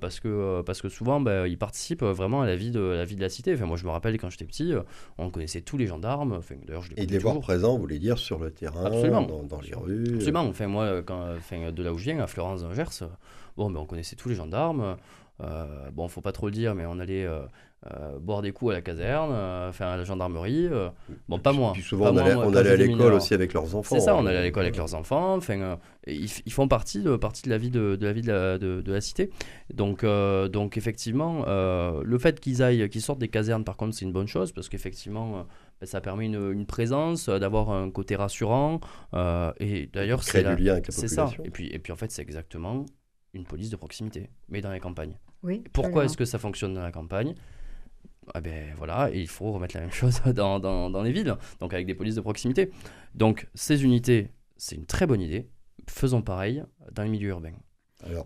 [0.00, 3.16] parce que parce que souvent ben, ils participent vraiment à la vie de la vie
[3.16, 3.54] de la cité.
[3.54, 4.72] Enfin moi je me rappelle quand j'étais petit,
[5.18, 6.32] on connaissait tous les gendarmes.
[6.32, 8.90] Enfin d'ailleurs je les Et de les voir présents, vous voulez dire sur le terrain,
[8.90, 10.14] Dans, dans, les rues.
[10.14, 10.46] Absolument.
[10.46, 13.06] Enfin moi quand, enfin, de là où je viens, à Florence d'Angers,
[13.56, 14.96] bon ben, on connaissait tous les gendarmes.
[15.42, 17.40] Euh, bon, faut pas trop le dire, mais on allait euh,
[17.90, 19.32] euh, boire des coups à la caserne,
[19.68, 20.68] enfin à la gendarmerie.
[21.28, 21.72] bon, pas moi.
[21.72, 23.96] Puis souvent, on, allait, à l'école aussi avec leurs enfants.
[23.96, 25.36] C'est ça, on allait à l'école avec leurs enfants.
[25.36, 28.92] Enfin, ils, font partie de, partie de la vie de, la vie de la, de,
[28.92, 29.30] la cité.
[29.72, 34.12] Donc, donc effectivement, le fait qu'ils aillent, qu'ils sortent des casernes, par contre, c'est une
[34.12, 35.46] bonne chose parce qu'effectivement
[35.80, 38.80] ben, ça permet une, une présence, d'avoir un côté rassurant.
[39.58, 41.08] et d'ailleurs, c'est du lien avec la population.
[41.08, 41.30] C'est ça.
[41.44, 42.84] Et puis, et puis en fait, c'est exactement
[43.34, 45.16] une police de proximité, mais dans les campagnes.
[45.72, 47.34] Pourquoi est-ce que ça fonctionne dans la campagne?
[48.34, 51.72] Ah ben voilà, il faut remettre la même chose dans, dans, dans, les villes, donc
[51.74, 52.70] avec des polices de proximité.
[53.14, 55.48] Donc ces unités, c'est une très bonne idée.
[55.88, 56.62] Faisons pareil
[56.92, 57.54] dans les milieux urbains.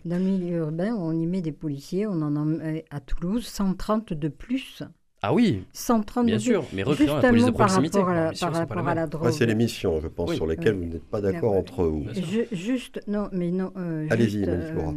[0.04, 4.12] Dans le milieu urbain, on y met des policiers, on en a à Toulouse 130
[4.12, 4.82] de plus.
[5.26, 7.98] Ah oui 130 Bien sûr, mais recréant la police de proximité.
[7.98, 9.30] Par rapport à la, par rapport à la drogue.
[9.30, 12.04] c'est les missions, je pense, sur lesquelles vous n'êtes pas d'accord entre vous.
[12.52, 13.72] juste, non, mais non.
[13.78, 14.92] Euh, Allez-y, euh,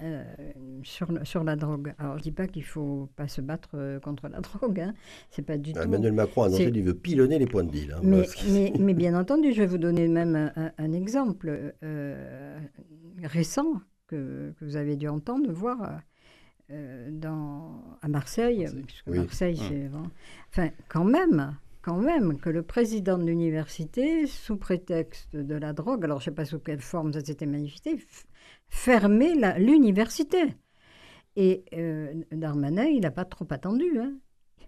[0.00, 0.22] euh,
[0.84, 1.92] sur, sur la drogue.
[1.98, 4.78] Alors, je dis pas qu'il faut pas se battre euh, contre la drogue.
[4.78, 4.94] Hein.
[5.30, 5.80] C'est pas du tout.
[5.80, 7.96] Emmanuel Macron a annoncé qu'il veut pilonner les points de deal.
[7.96, 11.74] Hein, mais, mais, mais, bien entendu, je vais vous donner même un, exemple
[13.24, 13.72] récent
[14.06, 16.00] que, que, vous avez dû entendre, voir.
[16.70, 19.90] Euh, dans, à Marseille, puisque Marseille, c'est...
[20.48, 26.02] Enfin, quand même, quand même, que le président de l'université, sous prétexte de la drogue,
[26.04, 27.98] alors je ne sais pas sous quelle forme ça s'était manifesté,
[28.68, 30.54] fermait l'université.
[31.36, 33.98] Et euh, Darmanin, il n'a pas trop attendu.
[33.98, 34.14] Hein.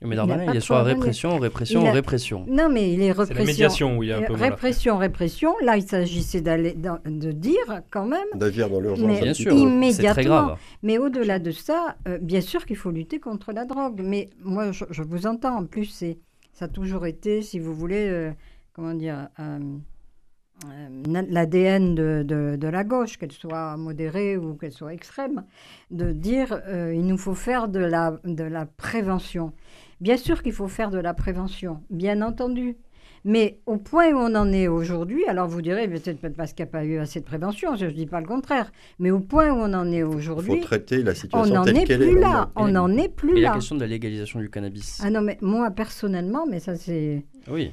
[0.03, 2.45] Mais Darmanin, il, est soit répression, répression, répression.
[2.49, 3.35] Non, mais il est répression.
[3.35, 5.55] C'est la médiation où il y a un peu Répression, répression.
[5.63, 8.27] Là, il s'agissait d'aller de dire quand même.
[8.35, 9.21] D'agir dans l'urgence.
[9.21, 10.13] Bien sûr, immédiatement.
[10.13, 10.59] Très grave.
[10.83, 14.01] Mais au-delà de ça, euh, bien sûr qu'il faut lutter contre la drogue.
[14.03, 15.57] Mais moi, je, vous entends.
[15.57, 16.19] En plus, c'est
[16.53, 18.31] ça a toujours été, si vous voulez, euh,
[18.73, 19.29] comment dire.
[19.41, 19.59] Euh,
[21.29, 25.45] l'ADN de, de, de, la gauche, qu'elle soit modérée ou qu'elle soit extrême,
[25.91, 26.63] de dire
[26.95, 29.53] il nous faut faire de la, de la prévention.
[30.01, 32.77] Bien sûr qu'il faut faire de la prévention, bien entendu.
[33.25, 36.69] Mais au point où on en est aujourd'hui, alors vous direz peut-être parce qu'il n'y
[36.69, 39.51] a pas eu assez de prévention, je ne dis pas le contraire, mais au point
[39.51, 42.53] où on en est aujourd'hui, il faut traiter la situation on n'en est plus là.
[42.55, 43.49] On n'en est plus là.
[43.49, 45.01] la question de la légalisation du cannabis.
[45.03, 47.27] Ah non, mais moi personnellement, mais ça c'est.
[47.51, 47.73] Oui.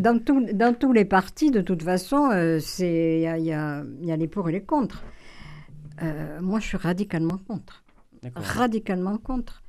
[0.00, 3.82] Dans, tout, dans tous les partis, de toute façon, euh, il y a, y, a,
[4.00, 5.04] y a, les pour et les contre.
[6.02, 7.84] Euh, moi, je suis radicalement contre.
[8.34, 9.62] Radicalement contre.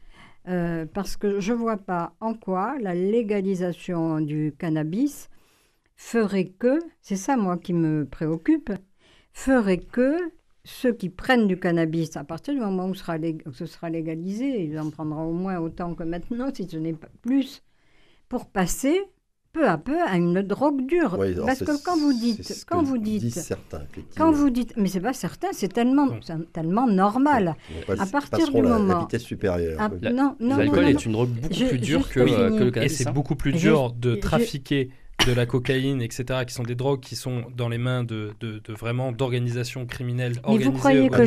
[0.47, 5.29] Euh, parce que je ne vois pas en quoi la légalisation du cannabis
[5.97, 8.71] ferait que, c'est ça moi qui me préoccupe,
[9.33, 10.17] ferait que
[10.63, 13.17] ceux qui prennent du cannabis, à partir du moment où sera,
[13.51, 17.09] ce sera légalisé, ils en prendront au moins autant que maintenant, si ce n'est pas
[17.21, 17.63] plus,
[18.29, 19.01] pour passer
[19.53, 21.17] peu à peu à une drogue dure.
[21.45, 23.83] Parce que quand vous dites, quand vous dites, certains,
[24.15, 26.09] quand vous dites, mais c'est pas certain, c'est tellement,
[26.53, 27.55] tellement normal.
[27.97, 29.77] à partir du moment, la vitesse supérieure.
[29.79, 32.93] Ah, non, non, L'alcool est une drogue beaucoup plus dure que, euh, que, le cannabis.
[32.93, 33.13] Et c'est hein.
[33.13, 34.91] beaucoup plus dur de trafiquer
[35.25, 38.61] de la cocaïne, etc., qui sont des drogues qui sont dans les mains de, de,
[38.73, 41.21] vraiment d'organisations criminelles organisées vous croyez que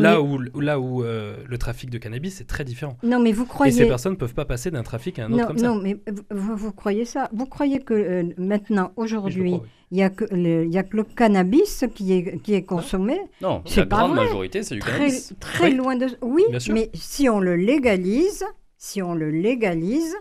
[0.00, 2.96] là, où, là où euh, le trafic de cannabis est très différent.
[3.02, 3.72] Non, mais vous croyez...
[3.72, 5.66] Et ces personnes ne peuvent pas passer d'un trafic à un autre comme ça.
[5.66, 5.96] Non, mais
[6.30, 7.28] vous, vous, croyez ça?
[7.32, 9.54] Vous croyez que euh, maintenant, aujourd'hui,
[9.90, 13.18] il n'y a, que le, y a que le cannabis qui est, qui est consommé?
[13.40, 15.34] Non, la grande majorité, c'est du cannabis.
[15.40, 16.06] Très loin de...
[16.22, 18.44] Oui, mais si on le légalise,
[18.76, 20.14] si on le légalise,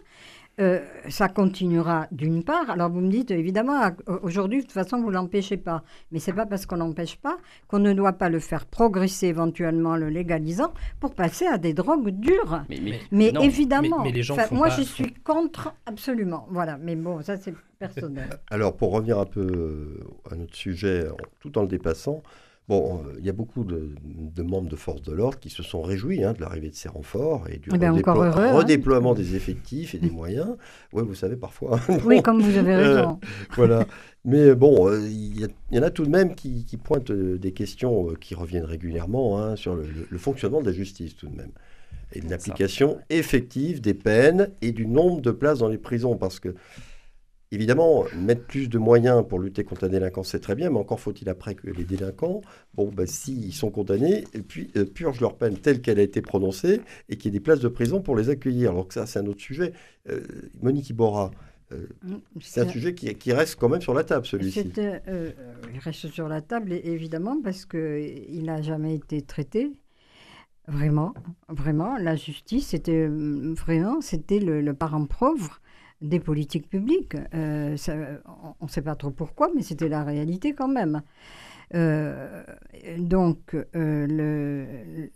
[0.59, 2.69] euh, ça continuera d'une part.
[2.71, 3.91] Alors vous me dites évidemment
[4.23, 7.77] aujourd'hui de toute façon vous l'empêchez pas, mais c'est pas parce qu'on n'empêche pas qu'on
[7.77, 12.63] ne doit pas le faire progresser éventuellement le légalisant pour passer à des drogues dures.
[13.11, 14.03] Mais, évidemment,
[14.51, 16.47] moi je suis contre absolument.
[16.49, 18.29] Voilà, mais bon ça c'est personnel.
[18.49, 21.05] Alors pour revenir un peu euh, à notre sujet,
[21.39, 22.23] tout en le dépassant.
[22.67, 23.95] Bon, euh, il y a beaucoup de,
[24.43, 27.47] membres de forces de l'ordre qui se sont réjouis hein, de l'arrivée de ces renforts
[27.49, 28.51] et du eh ben, hein.
[28.53, 30.57] redéploiement des effectifs et des moyens.
[30.91, 31.79] Oui, vous savez, parfois.
[32.05, 33.19] oui, comme vous avez euh, raison.
[33.55, 33.85] voilà.
[34.25, 38.35] Mais bon, euh, il y, en a tout de même qui, pointent des questions qui
[38.35, 41.51] reviennent régulièrement hein, sur le, le, fonctionnement de la justice, tout de même.
[42.11, 46.17] Et une application effective des peines et du nombre de places dans les prisons.
[46.17, 46.53] Parce que
[47.51, 50.99] Évidemment, mettre plus de moyens pour lutter contre la délinquance, c'est très bien, mais encore
[50.99, 52.41] faut-il après que les délinquants,
[52.73, 56.21] bon, ben, s'ils sont condamnés, et puis, euh, purgent leur peine telle qu'elle a été
[56.21, 58.71] prononcée et qu'il y ait des places de prison pour les accueillir.
[58.71, 59.71] Alors que ça, c'est un autre sujet.
[60.09, 60.19] Euh,
[60.61, 61.31] Monique Iborra,
[61.71, 64.69] euh, mm, c'est un sujet qui, reste quand même sur la table, celui-ci.
[64.75, 69.71] il reste sur la table, évidemment, parce qu'il n'a jamais été traité.
[70.67, 71.13] Vraiment,
[71.47, 75.61] vraiment, la justice, c'était vraiment, c'était le, le parent pauvre
[76.01, 77.15] des politiques publiques.
[77.33, 77.75] Euh,
[78.59, 81.01] on ne sait pas trop pourquoi, mais c'était la réalité quand même.
[81.73, 82.43] Euh,
[82.97, 85.07] donc, euh,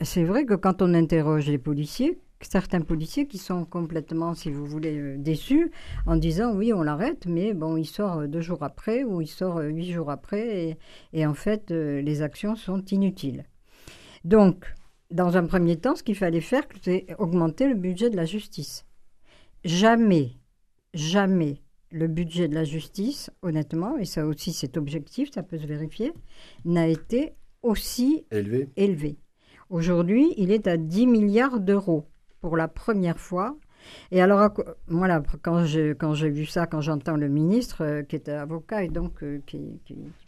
[0.00, 4.64] c'est vrai que quand on interroge les policiers, certains policiers qui sont complètement, si vous
[4.66, 5.70] voulez, déçus
[6.06, 9.58] en disant oui, on l'arrête, mais bon, il sort deux jours après ou il sort
[9.60, 10.78] huit jours après et,
[11.12, 13.44] et en fait, les actions sont inutiles.
[14.24, 14.64] Donc,
[15.10, 18.86] dans un premier temps, ce qu'il fallait faire, c'est augmenter le budget de la justice
[19.64, 20.32] jamais,
[20.94, 25.66] jamais le budget de la justice, honnêtement, et ça aussi c'est objectif, ça peut se
[25.66, 26.12] vérifier,
[26.64, 28.68] n'a été aussi élevé.
[28.76, 29.18] élevé.
[29.68, 32.06] Aujourd'hui, il est à 10 milliards d'euros
[32.40, 33.56] pour la première fois.
[34.10, 34.50] Et alors,
[34.88, 38.82] voilà, quand j'ai, quand j'ai vu ça, quand j'entends le ministre, euh, qui est avocat
[38.84, 39.80] et donc euh, qui,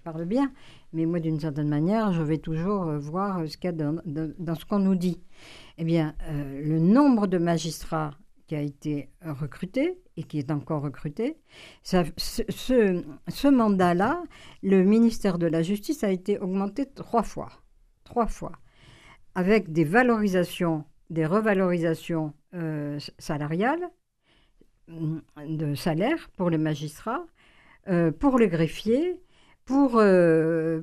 [0.04, 0.50] parle bien,
[0.92, 4.00] mais moi, d'une certaine manière, je vais toujours euh, voir ce qu'il y a dans,
[4.06, 5.20] dans, ce qu'on nous dit.
[5.76, 8.12] Eh bien, le nombre de magistrats
[8.54, 11.38] a été recruté et qui est encore recruté.
[11.82, 14.22] ce, mandat-là,
[14.62, 17.50] le ministère de la Justice a été augmenté trois fois.
[18.04, 18.52] Trois fois.
[19.34, 23.88] Avec des valorisations, des revalorisations euh, salariales,
[24.88, 27.24] de salaire pour les magistrats,
[27.88, 29.20] euh, pour les greffiers,
[29.72, 30.82] pour euh,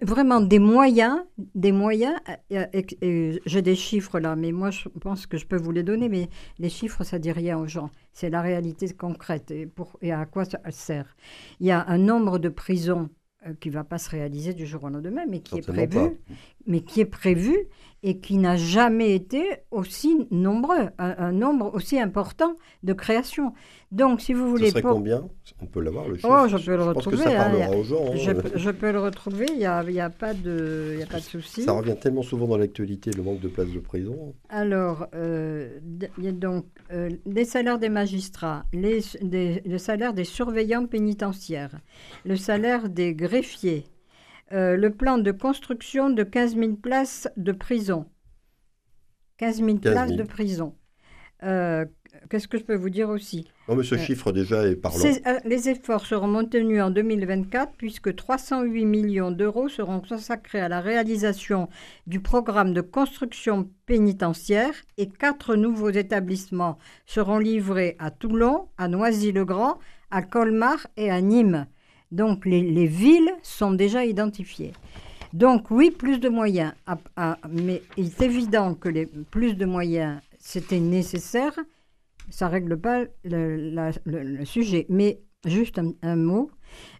[0.00, 1.18] vraiment des moyens,
[1.54, 2.16] des moyens,
[2.48, 6.30] j'ai des chiffres là, mais moi je pense que je peux vous les donner, mais
[6.58, 10.24] les chiffres ça dit rien aux gens, c'est la réalité concrète et, pour, et à
[10.24, 11.14] quoi ça sert.
[11.60, 13.10] Il y a un nombre de prisons
[13.46, 16.18] euh, qui ne va pas se réaliser du jour au lendemain, mais qui est prévu,
[16.66, 17.54] mais qui est prévu
[18.06, 23.54] et qui n'a jamais été aussi nombreux, un, nombre aussi important de créations.
[23.92, 24.66] Donc, si vous voulez...
[24.66, 25.26] Ce serait combien?
[25.62, 27.16] On peut l'avoir, le chiffre Oh, je peux le retrouver.
[27.16, 28.50] Pense que ça hein, aux gens, hein.
[28.56, 31.24] je, peux le retrouver, il n'y a, y a, pas de, y a pas de
[31.24, 31.62] souci.
[31.62, 34.34] Ça revient tellement souvent dans l'actualité, le manque de places de prison.
[34.50, 35.78] Alors, euh,
[36.18, 41.80] il y a donc euh, les salaires des magistrats, les, le salaire des surveillants pénitentiaires,
[42.26, 43.86] le salaire des greffiers,
[44.52, 48.06] euh, le plan de construction de 15 000 places de prison.
[49.38, 50.74] 15 000 places de prison.
[51.42, 51.84] Euh,
[52.30, 53.48] qu'est-ce que je peux vous dire aussi?
[53.68, 54.98] Non, mais ce euh, chiffre déjà est parlant.
[55.44, 61.68] les efforts seront maintenus en 2024 puisque 308 millions d'euros seront consacrés à la réalisation
[62.06, 69.78] du programme de construction pénitentiaire et quatre nouveaux établissements seront livrés à Toulon, à Noisy-le-Grand,
[70.10, 71.66] à Colmar et à Nîmes.
[72.14, 74.72] Donc les, villes sont déjà identifiées.
[75.32, 76.72] Donc oui, plus de moyens,
[77.50, 78.88] mais il est évident que
[79.24, 81.58] plus de moyens, c'était nécessaire.
[82.30, 84.86] Ça ne règle pas le, sujet.
[84.88, 86.52] Mais juste un, mot,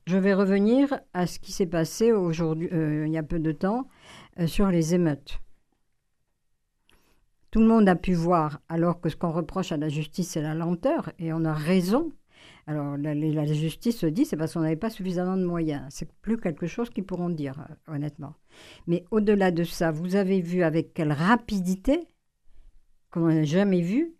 [0.04, 3.52] je vais revenir à ce qui s'est passé aujourd'hui, euh, il y a peu de
[3.52, 3.86] temps,
[4.40, 5.38] euh, sur les émeutes.
[7.52, 10.42] Tout le monde a pu voir, alors que ce qu'on reproche à la justice, c'est
[10.42, 12.10] la lenteur, et on a raison
[12.66, 15.82] alors la, justice se dit c'est parce qu'on n'avait pas suffisamment de moyens.
[15.90, 18.34] C'est plus quelque chose qu'ils pourront dire, euh, honnêtement.
[18.86, 22.08] Mais au-delà de ça, vous avez vu avec quelle rapidité,
[23.10, 24.14] comme on n'a jamais vu,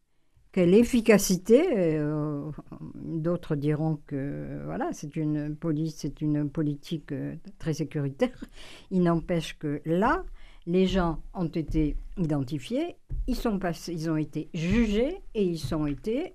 [0.53, 1.65] quelle efficacité.
[1.79, 2.51] Euh,
[2.95, 8.45] d'autres diront que voilà, c'est une police, c'est une politique euh, très sécuritaire.
[8.91, 10.23] Il n'empêche que là,
[10.67, 16.35] les gens ont été identifiés, ils, sont ils ont été jugés et ils ont été,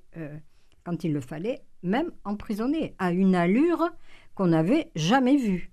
[0.84, 3.90] quand il le fallait, même emprisonnés, à une allure
[4.36, 5.72] qu'on n'avait jamais vue.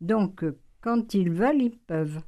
[0.00, 0.44] Donc,
[0.80, 2.20] quand ils veulent, ils peuvent.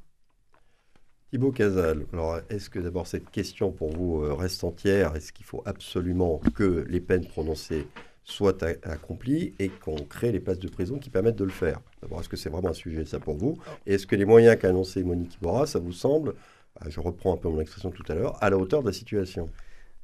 [1.31, 5.17] Thibaut Casal, alors est-ce que d'abord cette question pour vous euh, reste entière?
[5.17, 7.87] Est-ce qu'il faut absolument que les peines prononcées
[8.23, 11.81] soient accomplies et qu'on crée les places de prison qui permettent de le faire?
[12.01, 13.59] D'abord, est-ce que c'est vraiment un sujet ça pour vous?
[13.87, 16.35] Est-ce que les moyens qu'a annoncé Monique Bora, ça vous semble,
[16.81, 18.93] bah, je reprends un peu mon expression tout à l'heure, à la hauteur de la
[18.93, 19.51] situation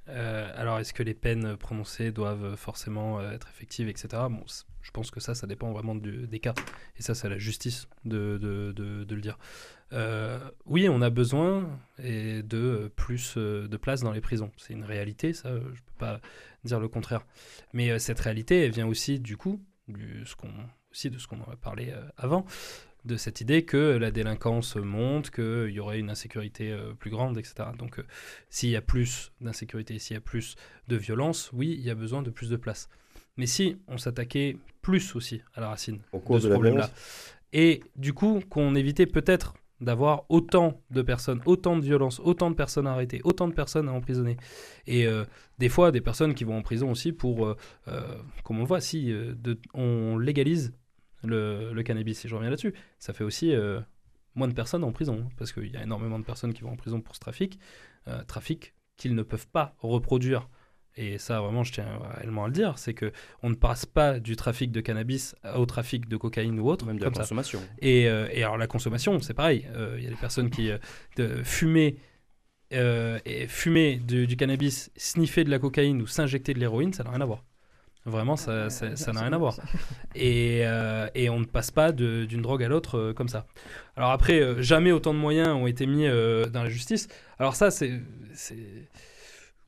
[0.09, 4.09] euh, alors, est-ce que les peines prononcées doivent forcément euh, être effectives, etc.
[4.29, 4.45] Bon,
[4.81, 6.55] je pense que ça, ça dépend vraiment des cas.
[6.97, 9.39] Et ça, c'est à la justice de, le dire.
[9.93, 14.51] Euh, oui, on a besoin et de plus de place dans les prisons.
[14.57, 16.21] C'est une réalité, ça, je ne peux pas
[16.65, 17.25] dire le contraire.
[17.73, 20.25] Mais cette réalité, elle vient aussi du coup, du,
[20.91, 22.45] aussi de ce qu'on en a parlé avant,
[23.05, 27.37] de cette idée que la délinquance monte, qu'il y aurait une insécurité euh, plus grande,
[27.39, 27.71] etc.
[27.79, 28.05] Donc euh,
[28.49, 30.57] s'il y a plus d'insécurité, s'il y a plus
[30.89, 32.89] de violence, oui, il y a besoin de plus de place.
[33.37, 36.91] Mais si on s'attaquait plus aussi à la racine de ce problème-là,
[37.53, 42.55] et du coup qu'on évitait peut-être d'avoir autant de personnes, autant de violences, autant de
[42.55, 44.37] personnes arrêtées, autant de personnes à emprisonner.
[44.87, 45.25] Et euh,
[45.59, 47.57] des fois, des personnes qui vont en prison aussi pour,
[48.45, 49.13] comme on le voit, si
[49.75, 50.73] on légalise
[51.25, 53.81] le, cannabis, si je reviens là-dessus, ça fait aussi euh,
[54.35, 56.73] moins de personnes en prison, hein, parce qu'il y a énormément de personnes qui vont
[56.73, 57.59] en prison pour ce trafic,
[58.09, 60.49] euh, trafic qu'ils ne peuvent pas reproduire.
[60.95, 63.13] Et ça, vraiment, je tiens réellement à le dire, c'est que
[63.43, 66.85] on ne passe pas du trafic de cannabis au trafic de cocaïne ou autre.
[66.85, 67.63] Même de la consommation.
[67.79, 69.67] Et, euh, et, alors la consommation, c'est pareil.
[69.97, 70.71] Il y a des personnes qui
[71.45, 71.97] fumaient
[72.71, 77.11] et fumer du, du, cannabis, sniffer de la cocaïne ou s'injecter de l'héroïne, ça n'a
[77.11, 77.43] rien à voir.
[78.05, 79.57] Vraiment, ça n'a rien à voir.
[80.15, 83.47] Et, euh, et, on ne passe pas d'une drogue à l'autre euh, comme ça.
[83.97, 87.09] Alors après, euh, jamais autant de moyens ont été mis dans la justice.
[87.39, 88.03] Alors ça, c'est...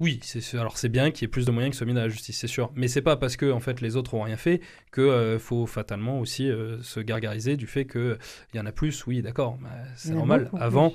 [0.01, 0.21] Oui,
[0.55, 2.39] alors c'est bien qu'il y ait plus de moyens qui soient mis dans la justice,
[2.39, 2.73] c'est sûr.
[2.75, 4.61] Mais c'est pas parce que en fait les autres ont rien fait
[4.91, 6.51] que faut fatalement aussi
[6.83, 8.19] se gargariser du fait qu'il
[8.55, 9.07] y en a plus.
[9.07, 10.51] Oui, d'accord, bah, c'est normal.
[10.59, 10.93] Avant,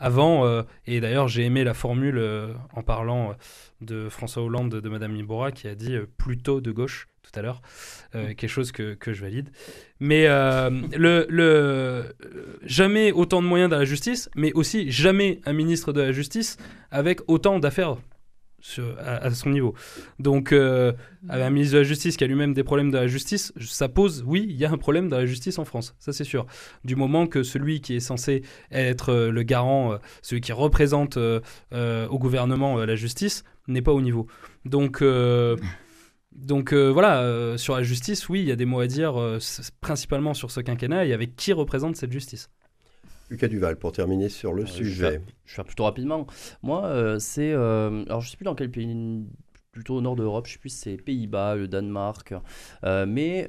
[0.00, 3.34] avant, euh, et d'ailleurs j'ai aimé la formule euh, en parlant euh,
[3.82, 7.62] de François Hollande, de, Madame Libora, qui a dit plutôt de gauche tout à l'heure,
[8.14, 8.34] mm.
[8.34, 9.50] quelque chose que, que, je valide.
[10.00, 10.26] Mais
[10.96, 12.16] le, le,
[12.62, 16.56] jamais autant de moyens dans la justice, mais aussi jamais un ministre de la justice
[16.90, 17.96] avec autant d'affaires
[18.98, 19.74] à, son niveau.
[20.18, 20.92] Donc, euh,
[21.28, 24.24] un ministre de la Justice qui a lui-même des problèmes de la justice, ça pose,
[24.26, 26.46] oui, il y a un problème dans la justice en France, ça c'est sûr.
[26.84, 31.16] Du moment que celui qui est censé être euh, le garant, euh, celui qui représente
[31.16, 34.26] au gouvernement la justice, n'est pas au niveau.
[34.64, 35.02] Donc,
[36.32, 39.14] donc voilà, sur la justice, oui, il y a des mots à dire,
[39.80, 42.50] principalement sur ce quinquennat et avec qui représente cette justice.
[43.30, 45.04] Lucas Duval, pour terminer sur le sujet.
[45.04, 46.26] Je vais, faire, plutôt rapidement.
[46.62, 47.52] Moi, euh, c'est.
[47.52, 49.24] Euh, alors, je ne sais plus dans quel pays,
[49.70, 52.34] plutôt au nord de l'Europe, je ne sais plus si c'est Pays-Bas, le Danemark.
[52.84, 53.46] Euh, mais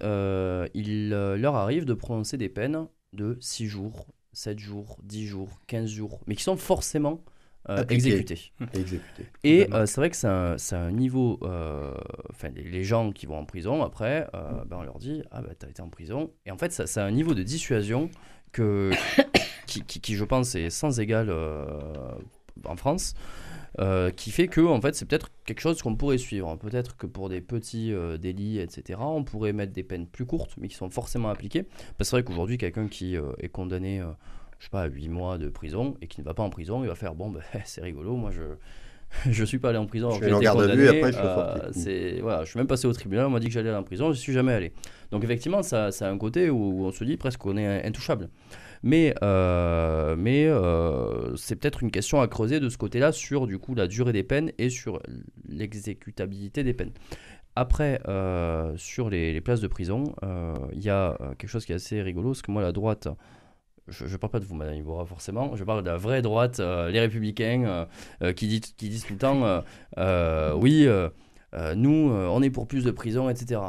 [0.76, 5.90] il leur arrive de prononcer des peines de 6 jours, 7 jours, 10 jours, 15
[5.90, 7.24] jours, mais qui sont forcément
[7.90, 8.52] exécutés.
[9.44, 11.40] Et c'est vrai que c'est un, un, niveau.
[12.30, 14.30] Enfin, les, gens qui vont en prison, après,
[14.68, 16.30] ben, on leur dit Ah, ben, tu as été en prison.
[16.46, 18.12] Et en fait, c'est un niveau de dissuasion
[18.52, 18.92] que,
[19.80, 21.66] qui, je pense, est sans égal euh,
[22.66, 23.14] en France.
[23.80, 26.58] Euh, qui fait que en fait c'est peut-être quelque chose qu'on pourrait suivre.
[26.58, 30.56] Peut-être que pour des petits euh, délits, etc., on pourrait mettre des peines plus courtes,
[30.58, 31.64] mais qui sont forcément appliquées.
[31.64, 34.02] Parce que c'est vrai qu'aujourd'hui, quelqu'un qui est condamné,
[34.60, 36.84] je sais pas, à 8 mois de prison et qui ne va pas en prison,
[36.84, 38.44] il va faire bon, ben, c'est rigolo, moi je
[39.30, 40.12] je suis pas allé en prison.
[40.12, 42.88] Je suis en garde à vue après je suis c'est voilà, je suis même passé
[42.88, 44.74] au tribunal, on m'a dit que j'allais aller en prison, je suis jamais allé.
[45.12, 48.30] Donc effectivement, ça, ça a un côté où, on se dit presque qu'on est intouchable.
[48.84, 53.60] Mais, euh, mais euh, c'est peut-être une question à creuser de ce côté-là sur du
[53.60, 55.02] coup la durée des peines et sur
[55.48, 56.94] l'exécutabilité des peines.
[57.56, 60.16] Après, euh, sur les, places de prison,
[60.74, 63.10] il y a quelque chose qui est assez rigolo, parce que moi, la droite,
[63.88, 66.60] je ne parle pas de vous, Madame Iboura, forcément, je parle de la vraie droite,
[66.60, 67.88] les républicains,
[68.38, 69.64] qui, disent tout le temps,
[70.62, 70.88] oui,
[71.76, 73.60] nous, on est pour plus de prison, etc.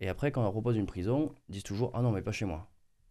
[0.00, 2.32] Et après, quand on leur propose une prison, ils disent toujours, ah non, mais pas
[2.32, 2.68] chez moi.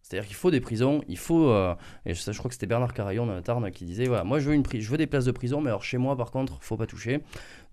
[0.08, 1.50] C'est-à-dire qu'il faut des prisons, il faut.
[1.50, 4.38] Euh, et je, je, crois que c'était Bernard Carayon dans Tarn qui disait voilà, moi
[4.38, 6.58] je veux, une je veux des places de prison, mais alors chez moi par contre,
[6.62, 7.22] faut pas toucher.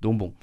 [0.01, 0.33] Donc bon.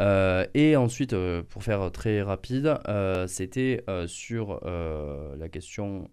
[0.00, 2.78] Euh, et ensuite, euh, pour faire très rapide,
[3.26, 6.08] c'était sur la question,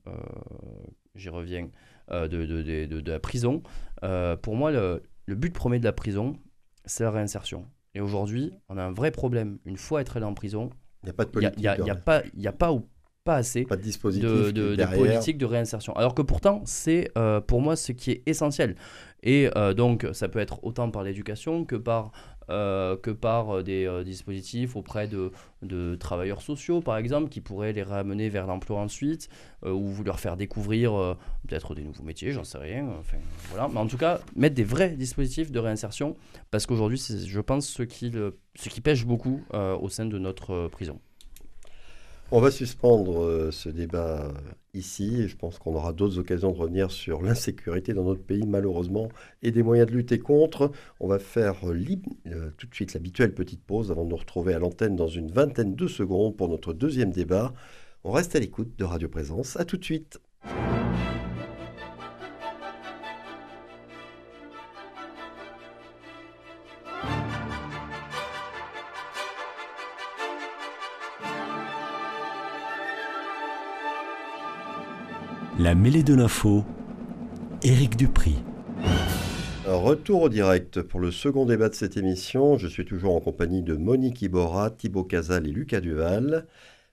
[1.16, 1.70] j'y reviens,
[2.12, 3.64] de, de, de, de, la prison.
[4.42, 6.36] pour moi, le, le but premier de la prison,
[6.84, 7.68] c'est la réinsertion.
[7.96, 9.60] Et aujourd'hui, on a un vrai problème.
[9.64, 10.72] Une fois être allé en prison,
[11.04, 11.56] il n'y a pas de politique.
[11.58, 12.74] Il n'y a, a, pas, y a pas
[13.24, 13.82] pas assez Pas de
[14.52, 15.96] de, de- politique de réinsertion.
[15.96, 18.76] Alors que pourtant, c'est euh, pour moi ce qui est essentiel.
[19.24, 22.12] Et euh, donc, ça peut être autant par l'éducation que par,
[22.50, 27.84] euh, que par des dispositifs auprès de, de travailleurs sociaux, par exemple, qui pourraient les
[27.84, 29.30] ramener vers l'emploi ensuite,
[29.64, 31.16] ou leur faire découvrir
[31.48, 32.88] peut-être des nouveaux métiers, j'en sais rien.
[33.00, 33.18] Enfin,
[33.52, 33.68] voilà.
[33.72, 36.16] Mais en tout cas, mettre des vrais dispositifs de réinsertion,
[36.50, 40.18] parce qu'aujourd'hui, c'est, je pense, ce qui, le- ce qui pêche beaucoup au sein de
[40.18, 41.00] notre prison.
[42.34, 44.32] On va suspendre euh, ce débat euh,
[44.74, 49.10] ici je pense qu'on aura d'autres occasions de revenir sur l'insécurité dans notre pays malheureusement
[49.44, 50.72] et des moyens de lutter contre.
[51.02, 54.60] On va faire euh, tout de suite l'habituelle petite pause avant de nous retrouver à
[54.60, 57.54] l'antenne dans une vingtaine de secondes pour notre deuxième débat.
[58.06, 59.58] On reste à l'écoute de Radio Présence.
[59.58, 60.22] À tout de suite.
[75.64, 76.64] La mêlée de l'info,
[77.62, 78.34] Éric Dupri.
[79.68, 82.58] Retour au direct pour le second débat de cette émission.
[82.58, 86.48] Je suis toujours en compagnie de Monique Iborra, Thibaut Casal et Lucas Duval.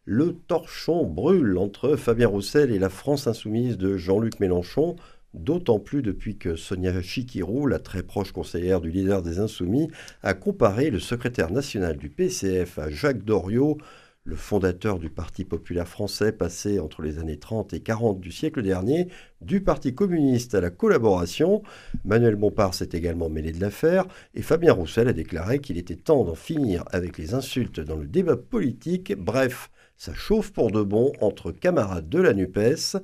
[0.05, 4.97] Le torchon brûle entre Fabien Roussel et la France insoumise de Jean-Luc Mélenchon,
[5.33, 9.89] d'autant plus depuis que Sonia Chikirou, la très proche conseillère du leader des Insoumis,
[10.23, 13.79] a comparé le secrétaire national du PCF à Jacques Doriot,
[14.25, 18.63] le fondateur du Parti populaire français passé entre les années 30 et 40 du siècle
[18.63, 19.09] dernier,
[19.41, 21.63] du Parti communiste à la collaboration.
[22.05, 26.25] Manuel Bompard s'est également mêlé de l'affaire et Fabien Roussel a déclaré qu'il était temps
[26.25, 29.15] d'en finir avec les insultes dans le débat politique.
[29.17, 32.99] Bref, ça chauffe pour de bon entre camarades de la NUPES.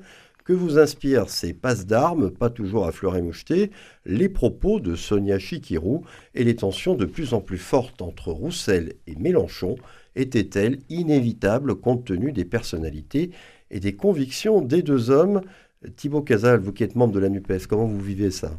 [0.44, 3.70] Que vous inspirent ces passes d'armes, pas toujours à fleur et moucheté,
[4.04, 6.04] les propos de Sonia Chikirou
[6.34, 9.76] et les tensions de plus en plus fortes entre Roussel et Mélenchon
[10.16, 13.30] étaient-elles inévitables compte tenu des personnalités
[13.70, 15.42] et des convictions des deux hommes?
[15.96, 18.52] Thibaut Casal, vous qui êtes membre de la NUPES, comment vous vivez ça?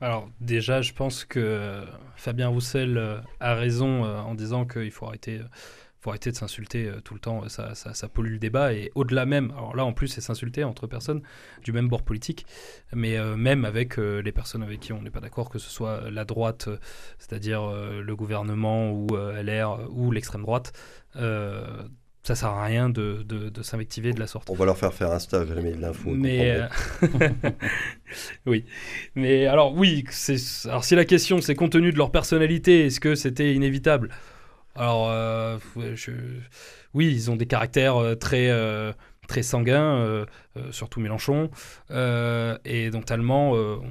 [0.00, 1.82] Alors déjà, je pense que
[2.16, 5.44] Fabien Roussel euh, a raison euh, en disant qu'il faut arrêter, euh,
[6.00, 8.90] faut arrêter de s'insulter euh, tout le temps, ça, ça, ça pollue le débat, et
[8.94, 11.22] au-delà même, alors là en plus c'est s'insulter entre personnes
[11.64, 12.46] du même bord politique,
[12.92, 15.70] mais euh, même avec euh, les personnes avec qui on n'est pas d'accord, que ce
[15.70, 16.78] soit la droite, euh,
[17.18, 20.72] c'est-à-dire euh, le gouvernement ou euh, LR euh, ou l'extrême droite,
[21.16, 21.82] euh,
[22.22, 24.50] ça sert à rien de, de, de s'invectiver de la sorte.
[24.50, 26.10] On va leur faire faire un stage la de l'info.
[26.10, 26.66] Mais euh,
[28.46, 28.66] oui,
[29.14, 30.04] mais alors oui,
[30.66, 34.10] alors si la question c'est compte tenu de leur personnalité, est-ce que c'était inévitable?
[34.78, 35.58] Alors euh,
[35.94, 36.12] je-
[36.94, 38.92] oui, ils ont des caractères euh, très euh,
[39.26, 40.24] très sanguins,
[40.70, 41.50] surtout Mélenchon,
[41.90, 43.82] et donc tellement on-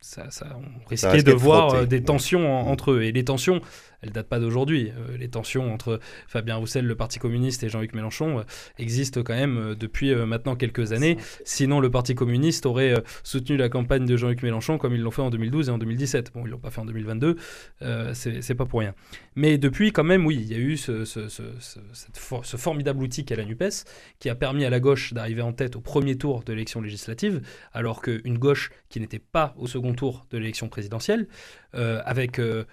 [0.00, 2.02] ça, ça- on risquait de voir des ouais.
[2.02, 3.02] tensions en- entre eux.
[3.02, 3.60] Et les tensions,
[4.02, 4.90] elles datent pas d'aujourd'hui.
[4.96, 8.42] Euh, les tensions entre Fabien Roussel, le Parti communiste, et Jean-Luc Mélenchon euh,
[8.78, 11.16] existent quand même euh, depuis maintenant quelques années.
[11.44, 15.22] Sinon, le Parti communiste aurait soutenu la campagne de Jean-Luc Mélenchon comme ils l'ont fait
[15.22, 16.32] en 2012 et en 2017.
[16.34, 17.36] Bon, ils l'ont pas fait en 2022,
[17.82, 18.94] euh, c'est pas pour rien.
[19.36, 22.44] Mais depuis, quand même, oui, il y a eu ce, ce- ce- ce- cette for-
[22.44, 23.84] ce formidable outil qu'est la NUPES,
[24.18, 27.40] qui a permis à la gauche d'arriver en tête au premier tour de l'élection législative,
[27.72, 31.28] alors qu'une gauche qui n'était pas au second tour de l'élection présidentielle,
[31.74, 32.64] euh, avec, euh,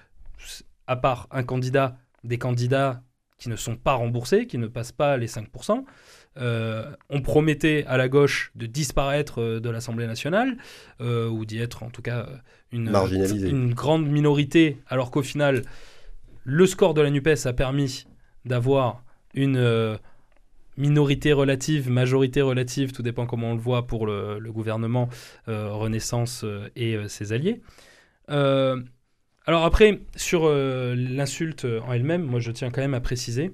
[0.88, 3.02] à part un candidat, des candidats
[3.38, 5.84] qui ne sont pas remboursés, qui ne passent pas les 5%,
[6.38, 10.58] euh, on promettait à la gauche de disparaître euh, de l'Assemblée nationale,
[11.02, 12.38] euh, ou d'y être en tout cas euh,
[12.72, 15.64] une, grande minorité, alors qu'au final,
[16.44, 18.06] le score de la NUPES a permis
[18.44, 19.98] d'avoir une euh,
[20.78, 25.10] minorité relative, majorité relative, tout dépend comment on le voit pour le, le gouvernement
[25.48, 26.44] Renaissance
[26.76, 27.62] et ses alliés.
[29.48, 33.52] Alors après, sur euh, l'insulte en elle-même, moi je tiens quand même à préciser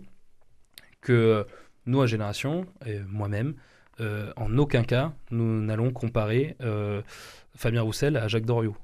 [1.02, 1.46] que
[1.86, 3.56] nous, à Génération, et moi-même,
[4.00, 7.02] euh, en aucun cas, nous n'allons comparer euh,
[7.58, 8.78] Fabien Roussel à Jacques Doriot.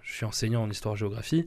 [0.00, 1.46] Je suis enseignant en histoire-géographie.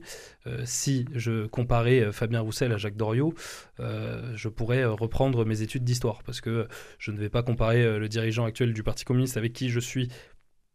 [0.64, 3.34] Si je comparais Fabien Roussel à Jacques Doriot,
[3.78, 8.44] je pourrais reprendre mes études d'histoire, parce que je ne vais pas comparer le dirigeant
[8.44, 10.08] actuel du Parti communiste avec qui je suis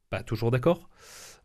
[0.09, 0.89] pas toujours d'accord,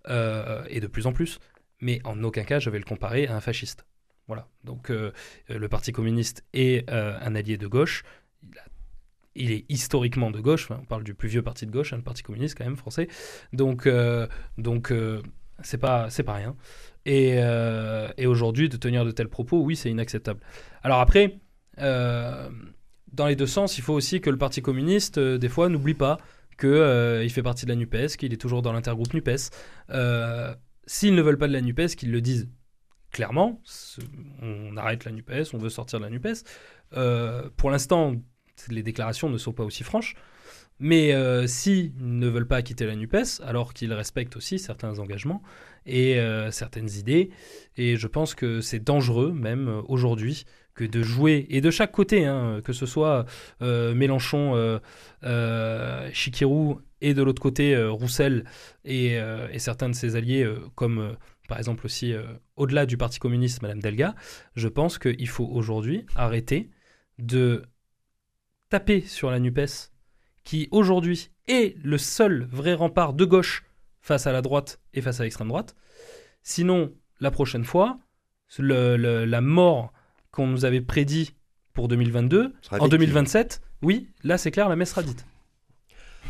[0.09, 1.39] et de plus en plus,
[1.81, 3.85] mais en aucun cas je vais le comparer à un fasciste.
[4.31, 4.47] Voilà.
[4.63, 5.11] Donc euh,
[5.51, 8.05] euh, le Parti communiste est euh, un allié de gauche.
[9.35, 10.71] Il, est historiquement de gauche.
[10.71, 13.09] On parle du plus vieux parti de gauche, hein, le Parti communiste quand même français.
[13.53, 13.89] Donc
[14.57, 14.93] donc
[15.63, 16.55] c'est pas c'est pas rien.
[17.07, 17.39] Et,
[18.19, 20.41] et aujourd'hui de tenir de tels propos, oui, c'est inacceptable.
[20.85, 21.39] Alors après.
[21.77, 26.19] dans les deux sens, il faut aussi que le Parti communiste, des fois, n'oublie pas
[26.57, 29.51] qu'il fait partie de la NUPES, qu'il est toujours dans l'intergroupe NUPES.
[30.93, 32.49] S'ils ne veulent pas de la NUPES, qu'ils le disent
[33.13, 33.63] clairement.
[34.43, 36.43] On arrête la NUPES, on veut sortir de la NUPES.
[36.97, 38.17] Euh, pour l'instant,
[38.69, 40.17] les déclarations ne sont pas aussi franches.
[40.81, 45.43] Mais euh, s'ils ne veulent pas quitter la NUPES, alors qu'ils respectent aussi certains engagements
[45.87, 47.31] et euh, certaines idées,
[47.77, 51.93] et je pense que c'est dangereux, même euh, aujourd'hui, que de jouer, et de chaque
[51.93, 53.27] côté, hein, que ce soit
[53.61, 54.81] Mélenchon,
[56.13, 58.45] Chikirou, et de l'autre côté Roussel
[58.85, 61.17] et, et, certains de ses alliés, comme
[61.49, 62.15] par exemple aussi
[62.57, 64.15] au-delà du Parti communiste, Madame Delga,
[64.55, 66.71] je pense qu'il faut aujourd'hui arrêter
[67.19, 67.63] de
[68.71, 69.91] taper sur la NUPES
[70.45, 73.65] qui aujourd'hui est le seul vrai rempart de gauche
[74.01, 75.77] face à la droite et face à l'extrême droite.
[76.43, 77.99] Sinon, la prochaine fois,
[78.59, 79.93] la mort
[80.31, 81.35] qu'on nous avait prédit
[81.73, 85.27] pour 2022, en 2027, oui, là c'est clair, la messe sera dite.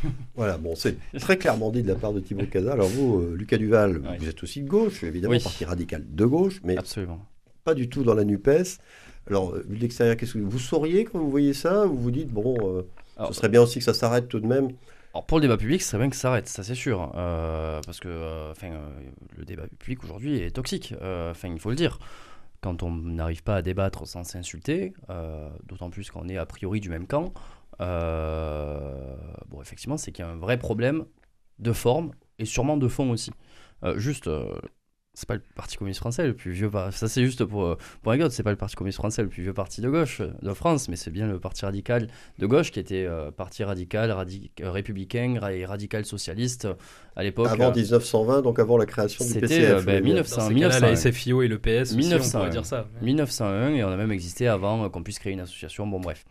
[0.34, 2.72] Voilà, bon, c'est très clairement dit de la part de Thibaut Casa.
[2.72, 6.60] Alors vous, euh, Lucas Duval, vous êtes aussi de gauche, évidemment, parti radical de gauche,
[6.64, 7.20] mais Absolument.
[7.64, 8.78] pas du tout dans la NUPES.
[9.30, 11.86] Alors, vu de l'extérieur, qu'est-ce que vous sauriez quand vous voyez ça?
[11.86, 12.82] Ou vous dites, bon, euh,
[13.28, 14.70] ce serait bien aussi que ça s'arrête tout de même
[15.12, 17.10] alors pour le débat public, ce serait bien que ça s'arrête, ça c'est sûr.
[17.16, 18.68] Euh, parce que euh, enfin,
[19.36, 20.94] le débat public aujourd'hui est toxique.
[21.02, 21.98] Enfin, il faut le dire.
[22.60, 24.92] Quand on n'arrive pas à débattre sans s'insulter,
[25.66, 27.32] d'autant plus qu'on est a priori du même camp,
[27.80, 31.06] bon, effectivement, c'est qu'il y a un vrai problème
[31.58, 33.32] de forme et sûrement de fond aussi.
[33.96, 34.28] juste,
[35.14, 36.70] c'est pas le Parti communiste français le plus vieux.
[36.92, 39.80] Ça, c'est juste pour, pour c'est pas le Parti communiste français le plus vieux parti
[39.80, 42.08] de gauche de France, mais c'est bien le Parti radical
[42.38, 46.74] de gauche qui était euh, parti radical, euh, républicain et radical socialiste euh,
[47.16, 47.48] à l'époque.
[47.50, 49.78] Avant 1920, donc avant la création du PCF.
[49.80, 50.80] C'était ben, 1900, 1901.
[50.80, 52.86] la SFIO et le PS, 1901, on pourrait dire ça.
[53.02, 55.86] 1901, et on a même existé avant qu'on puisse créer une association.
[55.86, 56.24] Bon, bref.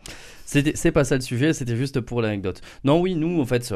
[0.44, 2.60] C'est pas ça le sujet, c'était juste pour l'anecdote.
[2.84, 3.72] Non, oui, nous, en fait,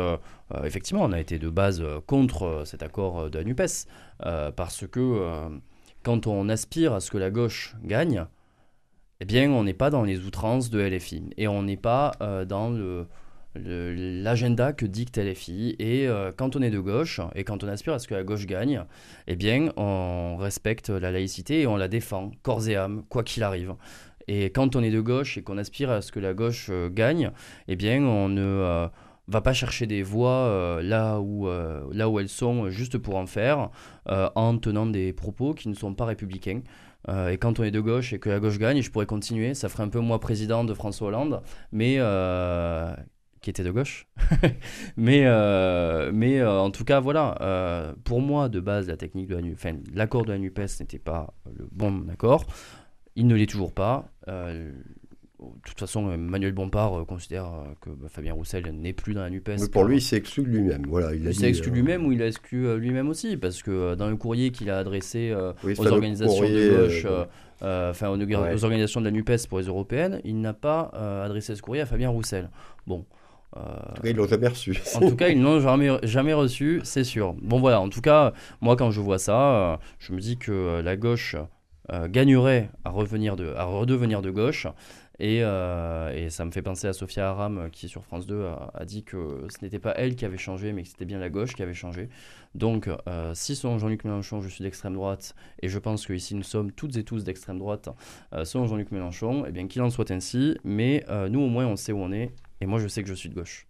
[0.64, 3.86] effectivement, on a été de base contre cet accord de la NUPES.
[4.24, 5.48] Euh, parce que euh,
[6.02, 8.26] quand on aspire à ce que la gauche gagne,
[9.20, 12.44] eh bien, on n'est pas dans les outrances de LFI et on n'est pas euh,
[12.44, 13.06] dans le,
[13.54, 15.76] l'agenda que dicte LFI.
[15.78, 18.46] Et quand on est de gauche et quand on aspire à ce que la gauche
[18.46, 18.84] gagne,
[19.26, 23.42] eh bien, on respecte la laïcité et on la défend, corps et âme, quoi qu'il
[23.42, 23.74] arrive.
[24.26, 27.30] Et quand on est de gauche et qu'on aspire à ce que la gauche gagne,
[27.68, 28.88] eh bien, on ne
[29.28, 33.16] va pas chercher des voix euh, là, où, euh, là où elles sont juste pour
[33.16, 33.70] en faire,
[34.08, 36.62] euh, en tenant des propos qui ne sont pas républicains.
[37.30, 39.68] et quand on est de gauche et que la gauche gagne, je pourrais continuer, ça
[39.68, 41.98] ferait un peu moi président de François Hollande, mais
[43.44, 44.06] qui était de gauche.
[44.96, 45.24] mais
[46.12, 49.42] mais en tout cas, voilà, pour moi, de base, la technique de la
[49.94, 52.46] l'accord de la NUPES n'était pas le bon accord.
[53.16, 54.10] Il ne l'est toujours pas
[55.44, 59.22] de toute façon, Emmanuel Bompard euh, considère euh, que bah, Fabien Roussel n'est plus dans
[59.22, 59.70] la NUPES.
[59.72, 60.84] pour lui, il s'est exclu lui-même.
[60.88, 64.08] Voilà, il, s'est exclu euh, lui-même ou il a exclu lui-même aussi, parce que dans
[64.08, 67.06] le courrier qu'il a adressé aux organisations de gauche,
[67.60, 70.90] enfin aux, organisations de la NUPES pour les européennes, il n'a pas
[71.24, 72.50] adressé ce courrier à Fabien Roussel.
[72.86, 73.04] Bon.
[73.54, 74.76] En tout cas, ils l'ont jamais reçu.
[74.94, 77.34] en tout cas, ils l'ont jamais, jamais reçu, c'est sûr.
[77.40, 80.96] Bon, voilà, en tout cas, moi, quand je vois ça, je me dis que la
[80.96, 81.36] gauche
[82.08, 84.66] gagnerait à, revenir de, à redevenir de gauche
[85.20, 89.04] euh, et, ça me fait penser à Sophia Aram qui sur France 2 a, dit
[89.04, 91.62] que ce n'était pas elle qui avait changé mais que c'était bien la gauche qui
[91.62, 92.08] avait changé.
[92.54, 96.42] Donc euh, si selon Jean-Luc Mélenchon je suis d'extrême droite et je pense qu'ici nous
[96.42, 97.88] sommes toutes et tous d'extrême droite
[98.32, 101.66] euh, selon Jean-Luc Mélenchon, et eh bien qu'il en soit ainsi, mais nous au moins
[101.66, 102.32] on sait où on est
[102.64, 103.66] et moi je sais que je suis de gauche.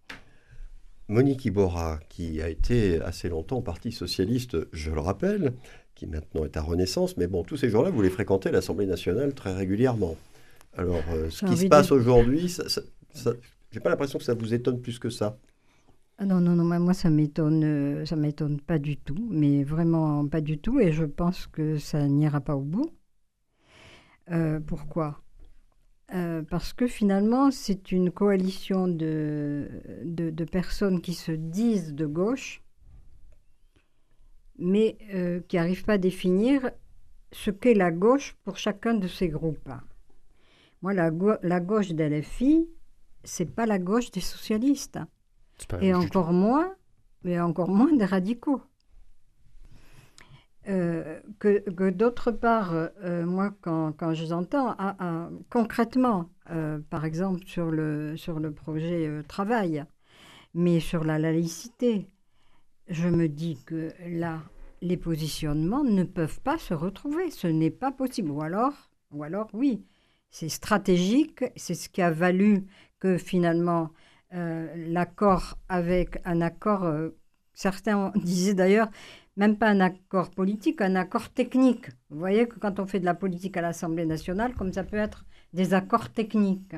[1.09, 5.53] Monique Iborra, qui a été assez longtemps au Parti Socialiste, je le rappelle,
[5.97, 8.86] qui maintenant est à Renaissance, mais bon, tous ces jours-là, vous les fréquentez à l'Assemblée
[8.86, 10.16] nationale très régulièrement.
[10.76, 12.57] Alors, euh, ce qui se passe aujourd'hui,
[13.72, 15.38] j'ai pas l'impression que ça vous étonne plus que ça.
[16.16, 20.26] Ah non, non, non, moi ça m'étonne, euh, ça m'étonne pas du tout, mais vraiment
[20.28, 22.92] pas du tout, et je pense que ça n'ira pas au bout.
[24.30, 25.24] Euh, pourquoi?
[26.09, 29.68] Parce que finalement, c'est une coalition de,
[30.05, 32.62] de, de, personnes qui se disent de gauche,
[34.59, 34.96] mais
[35.48, 36.70] qui n'arrivent pas à définir
[37.32, 39.70] ce qu'est la gauche pour chacun de ces groupes.
[40.82, 41.11] Moi, la,
[41.42, 42.68] la gauche de LFI,
[43.24, 44.98] c'est pas la gauche des socialistes.
[45.80, 46.74] Et encore moins,
[47.22, 48.62] mais encore moins des radicaux.
[50.66, 57.04] Euh, que, d'autre part, euh, moi, quand, quand je entends ah, ah, concrètement, euh, par
[57.04, 59.84] exemple sur le, sur le projet travail,
[60.54, 62.08] mais sur la laïcité,
[62.88, 64.40] je me dis que là,
[64.80, 67.30] les positionnements ne peuvent pas se retrouver.
[67.30, 68.30] Ce n'est pas possible.
[68.30, 69.84] Ou alors, ou alors oui,
[70.30, 72.64] c'est stratégique, c'est ce qui a valu
[73.00, 73.90] que finalement
[74.30, 76.92] l'accord avec un accord,
[77.52, 78.88] certains disaient d'ailleurs,
[79.37, 81.87] même pas un accord politique, un accord technique.
[82.11, 84.97] Vous voyez que quand on fait de la politique à l'Assemblée nationale, comme ça peut
[84.97, 86.76] être des accords techniques.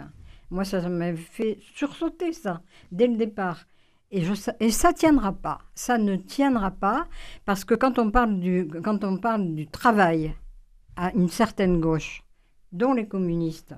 [0.50, 3.66] Moi, ça m'avait fait sursauter, ça, dès le départ.
[4.10, 5.60] Et, je, et ça tiendra pas.
[5.74, 7.08] Ça ne tiendra pas
[7.44, 10.34] parce que quand on parle du, quand on parle du travail
[10.94, 12.22] à une certaine gauche,
[12.72, 13.74] dont les communistes,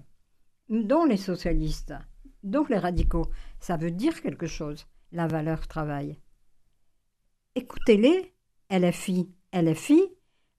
[0.69, 1.95] dont les socialistes,
[2.43, 6.19] dont les radicaux, ça veut dire quelque chose, la valeur travail.
[7.55, 8.33] Écoutez-les,
[8.71, 10.03] LFI, LFI,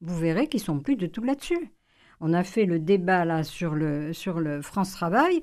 [0.01, 1.71] vous verrez qu'ils sont plus de tout là-dessus.
[2.21, 5.41] On a fait le débat là sur le, sur le France Travail.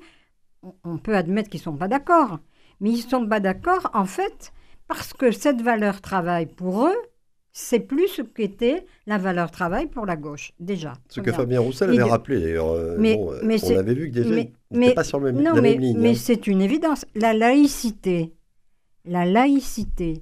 [0.83, 2.39] On, peut admettre qu'ils ne sont pas d'accord.
[2.79, 4.51] Mais ils ne sont pas d'accord, en fait,
[4.87, 6.97] parce que cette valeur travail pour eux,
[7.51, 10.93] c'est plus ce qu'était la valeur travail pour la gauche, déjà.
[11.09, 12.69] Ce que Fabien Roussel avait rappelé, d'ailleurs.
[12.69, 15.61] Euh, mais, euh, on avait vu que déjà, mais, pas sur le même, non, la
[15.61, 15.97] mais, même ligne.
[15.99, 16.15] Mais hein.
[16.15, 17.05] c'est une évidence.
[17.15, 18.33] La laïcité,
[19.05, 20.21] la laïcité,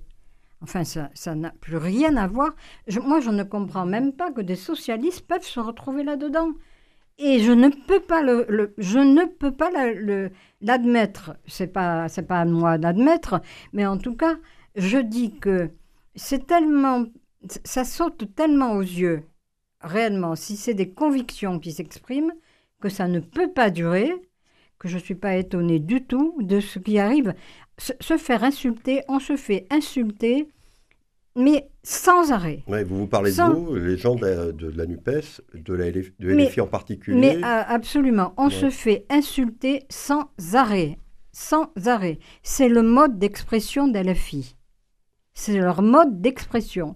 [0.65, 2.55] enfin, ça n'a plus rien à voir.
[3.03, 6.51] moi, je ne comprends même pas que des socialistes peuvent se retrouver là-dedans.
[7.17, 9.69] Et je ne peux pas le, je ne peux pas
[10.61, 11.37] l'admettre.
[11.47, 13.41] C'est pas c'est pas à moi d'admettre,
[13.71, 14.35] mais en tout cas,
[14.75, 15.69] je dis que
[16.15, 17.05] c'est tellement
[17.63, 19.23] ça saute tellement aux yeux,
[19.81, 22.33] réellement, si c'est des convictions qui s'expriment,
[22.81, 24.13] que ça ne peut pas durer,
[24.79, 27.33] que je suis pas étonnée du tout de ce qui arrive.
[27.77, 30.47] Se, faire insulter, on se fait insulter,
[31.35, 32.63] mais sans arrêt.
[32.67, 37.19] vous vous parlez de vous, les gens de la, NUPES, de la LFI en particulier.
[37.19, 40.97] Mais absolument, on se fait insulter sans arrêt.
[41.31, 42.19] Sans arrêt.
[42.43, 44.55] C'est le mode d'expression de LFI.
[45.33, 46.95] C'est leur mode d'expression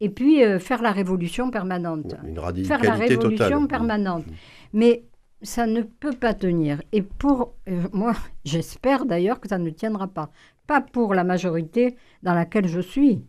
[0.00, 2.14] et puis euh, faire la révolution permanente.
[2.26, 4.24] Une radicalité faire la révolution permanente.
[4.72, 5.04] Mais
[5.42, 6.82] ça ne peut pas tenir.
[6.92, 8.14] Et pour euh, moi,
[8.44, 10.30] j'espère d'ailleurs que ça ne tiendra pas.
[10.66, 13.22] Pas pour la majorité dans laquelle je suis,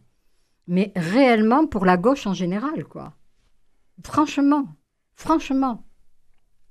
[0.68, 3.14] mais réellement pour la gauche en général, quoi.
[4.04, 4.66] Franchement,
[5.16, 5.84] franchement.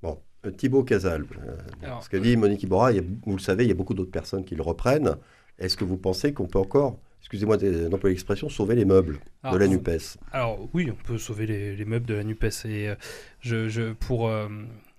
[0.01, 1.25] Bon, euh, Thibaut Casal,
[2.01, 4.55] ce que dit Monique Iborra, vous le savez, il y a beaucoup d'autres personnes qui
[4.55, 5.17] le reprennent.
[5.59, 9.19] Est-ce que vous pensez qu'on peut encore excusez-moi d'employer l'expression, sauver les meubles
[9.51, 10.17] de la NUPES?
[10.31, 12.65] Alors oui, on peut sauver les, meubles de la NUPES.
[12.65, 12.95] Et euh,
[13.41, 14.47] je, pour, euh,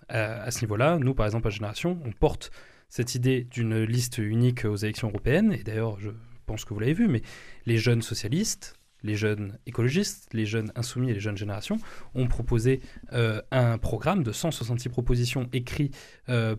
[0.09, 2.51] à, ce niveau-là, nous, par exemple, à Génération, on porte
[2.91, 5.53] cette idée d'une liste unique aux élections européennes.
[5.53, 6.11] Et d'ailleurs, je
[6.45, 7.23] pense que vous l'avez vu, mais
[7.67, 11.79] les jeunes socialistes, les jeunes écologistes, les jeunes insoumis et les jeunes générations
[12.15, 12.81] ont proposé
[13.13, 15.97] euh, un programme de 166 propositions écrites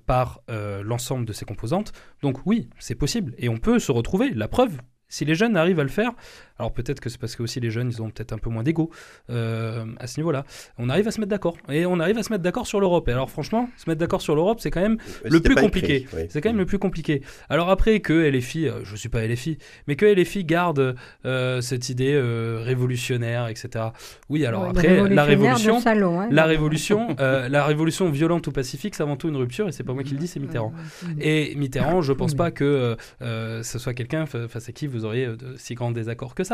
[0.06, 0.42] par
[0.84, 1.92] l'ensemble de ces composantes.
[2.22, 4.32] Donc oui, c'est possible et on peut se retrouver.
[4.32, 4.78] La preuve,
[5.08, 6.12] si les jeunes arrivent à le faire,
[6.60, 8.64] alors peut-être que c'est parce que aussi les jeunes, ils ont peut-être un peu moins
[8.64, 8.92] d'ego
[9.30, 10.46] euh, à ce niveau-là.
[10.78, 11.58] On arrive à se mettre d'accord.
[11.70, 13.08] Et on arrive à se mettre d'accord sur l'Europe.
[13.08, 16.06] Et alors franchement, se mettre d'accord sur l'Europe, c'est quand même le plus compliqué.
[16.30, 17.22] C'est quand même le plus compliqué.
[17.50, 19.58] Alors après que LFI, euh, je ne suis pas LFI,
[19.88, 20.96] mais que LFI garde
[21.26, 23.86] euh, cette idée révolutionnaire, etc.
[24.30, 29.16] Oui, alors après, la révolution, hein, la, révolution la révolution violente ou pacifique, c'est avant
[29.16, 29.68] tout une rupture.
[29.70, 30.74] Et c'est pas moi qui le dis, c'est Mitterrand.
[31.22, 35.28] Et Mitterrand, je pense pas que ce soit quelqu'un face à qui vous vous auriez
[35.28, 36.49] de si grands désaccords que ça.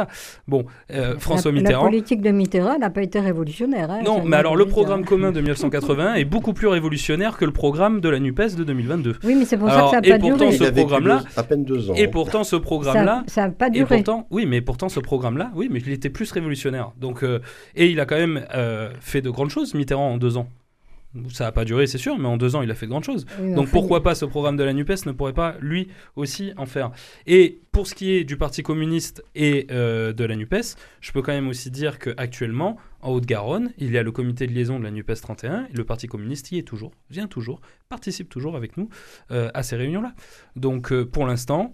[0.48, 1.84] Bon, euh, François Mitterrand.
[1.84, 3.92] La politique de Mitterrand n'a pas été révolutionnaire.
[3.92, 7.52] Hein, non, mais alors le programme commun de 1980 est beaucoup plus révolutionnaire que le
[7.52, 9.16] programme de la NUPES de 2022.
[9.24, 10.38] Oui, mais c'est pour ça que ça n'a pas duré.
[10.38, 11.94] Pourtant, ce programme-là, à peine deux ans.
[11.96, 13.24] Et pourtant, ce programme-là.
[13.28, 13.96] Ça n'a pas duré.
[13.96, 16.92] Et pourtant, oui, mais pourtant, ce programme-là, oui, mais il était plus révolutionnaire.
[17.00, 17.40] Donc, euh,
[17.76, 20.48] et il a quand même euh, fait de grandes choses, Mitterrand, en deux ans.
[21.32, 23.04] Ça n'a pas duré, c'est sûr, mais en deux ans, il a fait de grandes
[23.04, 23.26] choses.
[23.40, 26.92] Donc pourquoi pas ce programme de la NUPES ne pourrait pas, lui aussi, en faire
[27.26, 31.22] Et pour ce qui est du Parti communiste et euh, de la NUPES, je peux
[31.22, 34.84] quand même aussi dire qu'actuellement, en Haute-Garonne, il y a le comité de liaison de
[34.84, 38.78] la NUPES 31, et le Parti communiste y est toujours, vient toujours, participe toujours avec
[38.78, 38.90] nous
[39.32, 40.14] euh, à ces réunions-là.
[40.56, 41.74] Donc euh, pour l'instant,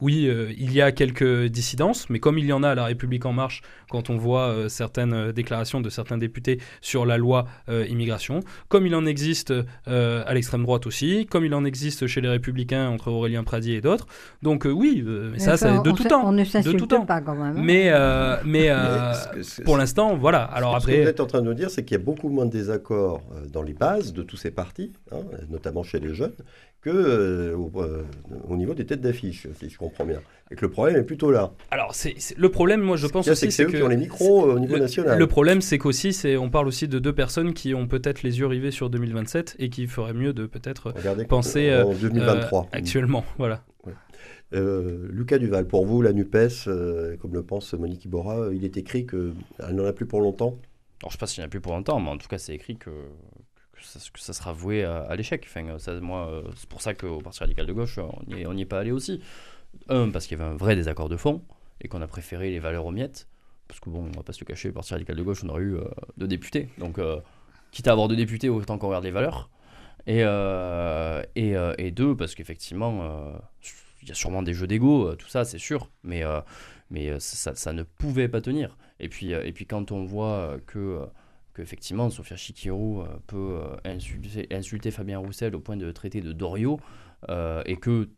[0.00, 2.84] oui, euh, il y a quelques dissidences, mais comme il y en a à La
[2.84, 7.16] République En Marche, quand on voit euh, certaines euh, déclarations de certains députés sur la
[7.16, 7.46] loi
[7.88, 9.52] immigration, comme il en existe
[9.86, 13.80] à l'extrême droite aussi, comme il en existe chez les Républicains entre Aurélien Pradier et
[13.80, 14.06] d'autres.
[14.42, 16.26] Donc oui, mais ça, c'est de tout temps.
[16.26, 17.62] On ne s'insulte pas quand même.
[17.62, 17.92] Mais,
[18.44, 18.70] mais,
[19.64, 20.42] pour l'instant, voilà.
[20.42, 22.04] Alors après, ce que vous êtes en train de nous dire, c'est qu'il y a
[22.04, 23.22] beaucoup moins de désaccords
[23.52, 26.34] dans les bases de tous ces partis, hein, notamment chez les jeunes,
[26.80, 28.02] que euh, euh,
[28.48, 30.20] au, niveau des têtes d'affiche, si je comprends bien.
[30.50, 31.52] Et que le problème est plutôt là.
[31.70, 34.54] Alors, c'est, le problème, moi, je pense aussi, c'est, eux qui ont les micros euh,
[34.54, 35.18] au niveau national.
[35.18, 38.38] Le problème, c'est qu'aussi, c'est, on parle aussi de deux personnes qui ont peut-être les
[38.38, 40.94] yeux rivés sur 2027 et qui feraient mieux de peut-être
[41.28, 43.24] penser en 2023 actuellement.
[43.38, 43.62] Voilà.
[44.52, 46.64] Lucas Duval, pour vous, la NUPES,
[47.20, 49.32] comme le pense Monique Iborra, il est écrit qu'elle
[49.74, 50.58] n'en a plus pour longtemps?
[51.02, 52.28] Alors, je ne sais pas s'il n'y en a plus pour longtemps, mais en tout
[52.28, 52.90] cas, c'est écrit que,
[53.80, 55.48] que ça, sera voué à, l'échec.
[55.78, 58.80] Ça, moi, euh, c'est pour ça qu'au Parti radical de gauche, on n'y est pas
[58.80, 59.20] allé aussi.
[59.88, 61.42] Un, parce qu'il y avait un vrai désaccord de fond
[61.80, 63.28] et qu'on a préféré les valeurs aux miettes.
[63.68, 65.48] Parce que bon, on va pas se le cacher, le Parti radical de gauche, on
[65.48, 65.84] aurait eu euh,
[66.16, 66.68] deux députés.
[66.78, 67.20] Donc, euh,
[67.70, 69.48] quitte à avoir deux députés, autant qu'on regarde les valeurs.
[70.06, 73.38] Et, euh, euh, deux, parce qu'effectivement, euh,
[74.02, 76.22] il y a sûrement des jeux d'ego, tout ça, c'est sûr, mais,
[77.18, 78.76] ça, ça, ne pouvait pas tenir.
[78.98, 81.00] Et puis quand on voit que
[81.60, 86.80] qu'effectivement Sofia Chikirou peut insulter, insulter, Fabien Roussel au point de traiter de Dorio,
[87.28, 88.10] et que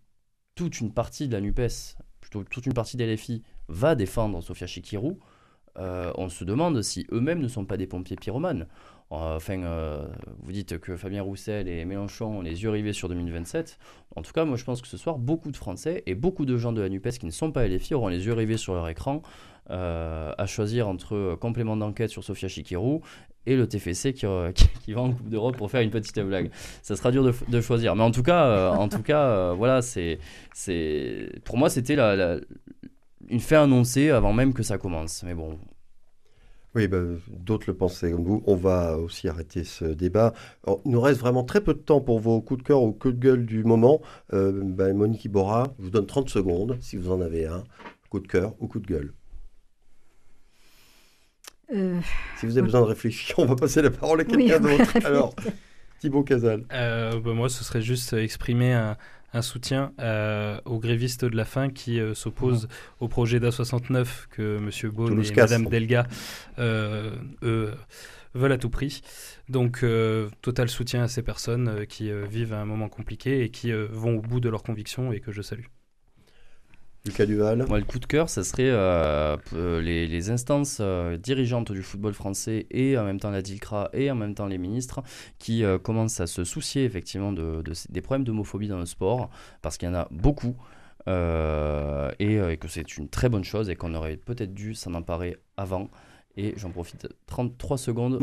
[0.55, 4.67] toute une partie de la NUPES, plutôt toute une partie des LFI, va défendre Sofia
[4.67, 5.19] Chikirou,
[5.77, 8.67] on se demande si eux-mêmes ne sont pas des pompiers pyromanes.
[9.15, 10.07] Enfin, euh,
[10.39, 13.79] vous dites que Fabien Roussel et Mélenchon ont les yeux rivés sur 2027.
[14.17, 16.57] En tout cas, moi je pense que ce soir, beaucoup de Français et beaucoup de
[16.57, 18.89] gens de la NUPES qui ne sont pas LFI auront les yeux rivés sur leur
[18.89, 19.21] écran
[19.69, 23.03] euh, à choisir entre complément d'enquête sur Sofia Chikirou
[23.47, 24.27] et le TFC qui,
[24.85, 26.51] qui, va en Coupe d'Europe pour faire une petite blague.
[26.83, 27.97] Ça sera dur de, choisir.
[27.97, 30.19] Mais en tout cas, euh, en tout cas voilà, c'est,
[31.45, 32.39] pour moi, c'était la,
[33.29, 35.23] une fait annoncée avant même que ça commence.
[35.25, 35.59] Mais bon,
[36.75, 38.43] oui, bah, d'autres le pensaient comme vous.
[38.47, 40.33] On va aussi arrêter ce débat.
[40.67, 43.15] il nous reste vraiment très peu de temps pour vos coups de cœur ou coups
[43.15, 44.01] de gueule du moment.
[44.33, 47.65] Euh, bah, Monique Iborra, je vous donne 30 secondes si vous en avez un.
[48.09, 49.15] Coup de cœur ou coup de gueule.
[51.73, 51.99] Euh,
[52.39, 54.97] si vous avez besoin de réfléchir, on va passer la parole à quelqu'un d'autre.
[55.05, 55.35] Alors,
[56.01, 56.65] Thibaut Casal.
[56.73, 58.97] Euh, bah, moi, ce serait juste exprimer un,
[59.35, 62.69] un soutien euh, aux grévistes de la faim qui euh, s'opposent
[63.01, 64.91] au projet d'A69 que M.
[64.91, 66.07] Beaune et Mme Delga,
[66.59, 67.11] euh,
[67.43, 67.73] eux,
[68.35, 69.03] veulent à tout prix.
[69.49, 69.85] Donc,
[70.41, 74.41] total soutien à ces personnes qui vivent un moment compliqué et qui vont au bout
[74.41, 75.67] de leurs convictions et que je salue.
[77.05, 81.83] Lucas Duval le coup de cœur, ça serait euh, euh, les, instances euh, dirigeantes du
[81.83, 85.03] football français et en même temps la DILCRA et en même temps les ministres
[85.39, 89.31] qui commencent à se soucier effectivement de, des problèmes d'homophobie dans le sport
[89.63, 90.55] parce qu'il y en a beaucoup.
[91.09, 95.91] et, que c'est une très bonne chose et qu'on aurait peut-être dû s'en emparer avant.
[96.39, 98.19] Et j'en profite 33 secondes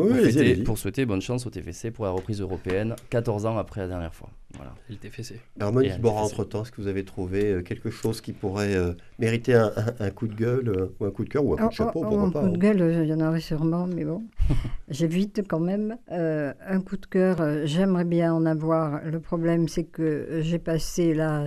[0.65, 4.15] pour, souhaiter bonne chance au TFC pour la reprise européenne, 14 ans après la dernière
[4.15, 4.31] fois.
[4.55, 4.73] Voilà.
[4.89, 5.39] Et le TFC.
[5.59, 10.09] Harmonie entre-temps, est-ce que vous avez trouvé euh, quelque chose qui pourrait euh, mériter un,
[10.09, 12.03] coup de gueule euh, ou un coup de cœur ou un coup de oh, chapeau
[12.03, 12.57] oh, Un coup de hein.
[12.57, 14.23] gueule, il y en aurait sûrement, mais bon.
[14.89, 15.95] J'évite quand même.
[16.09, 19.03] un coup de cœur, j'aimerais bien en avoir.
[19.05, 21.45] Le problème, c'est que j'ai passé là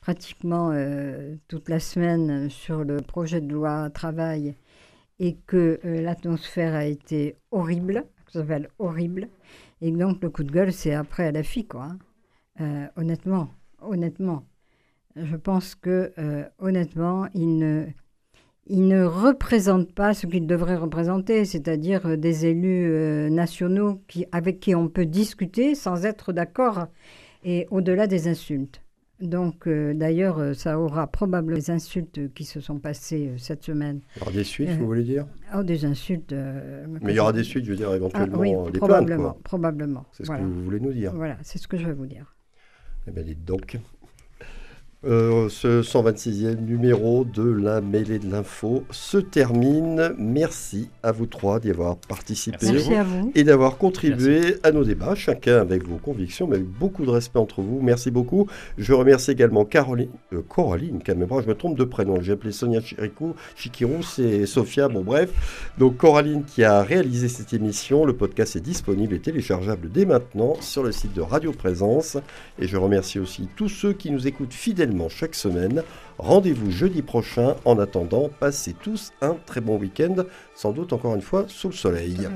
[0.00, 0.72] pratiquement
[1.48, 4.54] toute la semaine sur le projet de loi travail
[5.18, 9.28] et que euh, l'atmosphère a été horrible, ça s'appelle horrible,
[9.80, 11.84] et donc le coup de gueule, c'est après à la fille, quoi.
[11.84, 11.98] Hein.
[12.60, 13.48] Euh, honnêtement,
[13.80, 14.44] honnêtement,
[15.16, 17.86] je pense que euh, honnêtement, il ne,
[18.66, 24.74] il ne représente pas ce qu'il devrait représenter, c'est-à-dire des élus nationaux qui, avec qui
[24.74, 26.86] on peut discuter sans être d'accord
[27.44, 28.82] et au-delà des insultes.
[29.20, 33.64] Donc, euh, d'ailleurs, euh, ça aura probablement des insultes qui se sont passées euh, cette
[33.64, 34.00] semaine.
[34.16, 35.26] Il y aura des suites, vous voulez dire?
[35.54, 36.32] oh, Des insultes.
[36.32, 39.42] Mais il y aura des suites, je veux dire, éventuellement ah, oui, des probablement, plaintes,
[39.42, 40.06] Probablement.
[40.12, 41.12] C'est ce que vous voulez nous dire.
[41.14, 42.36] Voilà, c'est ce que je vais vous dire.
[43.08, 43.78] Eh bien, dites donc.
[45.06, 50.12] Euh, ce 126e numéro de la mêlée de l'info se termine.
[50.18, 52.66] Merci à vous trois d'y avoir participé
[53.36, 57.38] et d'avoir contribué à nos débats, chacun avec vos convictions, mais avec beaucoup de respect
[57.38, 57.80] entre vous.
[57.80, 58.48] Merci beaucoup.
[58.78, 62.20] Je remercie également Caroline, euh, Coraline, même, je me trompe de prénom.
[62.20, 65.30] J'ai appelé Sonia Chirikou, Chikirou, c'est Sophia, bon bref.
[65.78, 68.06] Donc Coraline qui a réalisé cette émission.
[68.06, 72.16] Le podcast est disponible et téléchargeable dès maintenant sur le site de Radio Présence.
[72.58, 75.82] Et je remercie aussi tous ceux qui nous écoutent fidèlement chaque semaine.
[76.18, 77.56] Rendez-vous jeudi prochain.
[77.64, 80.24] En attendant, passez tous un très bon week-end,
[80.54, 82.28] sans doute encore une fois sous le soleil.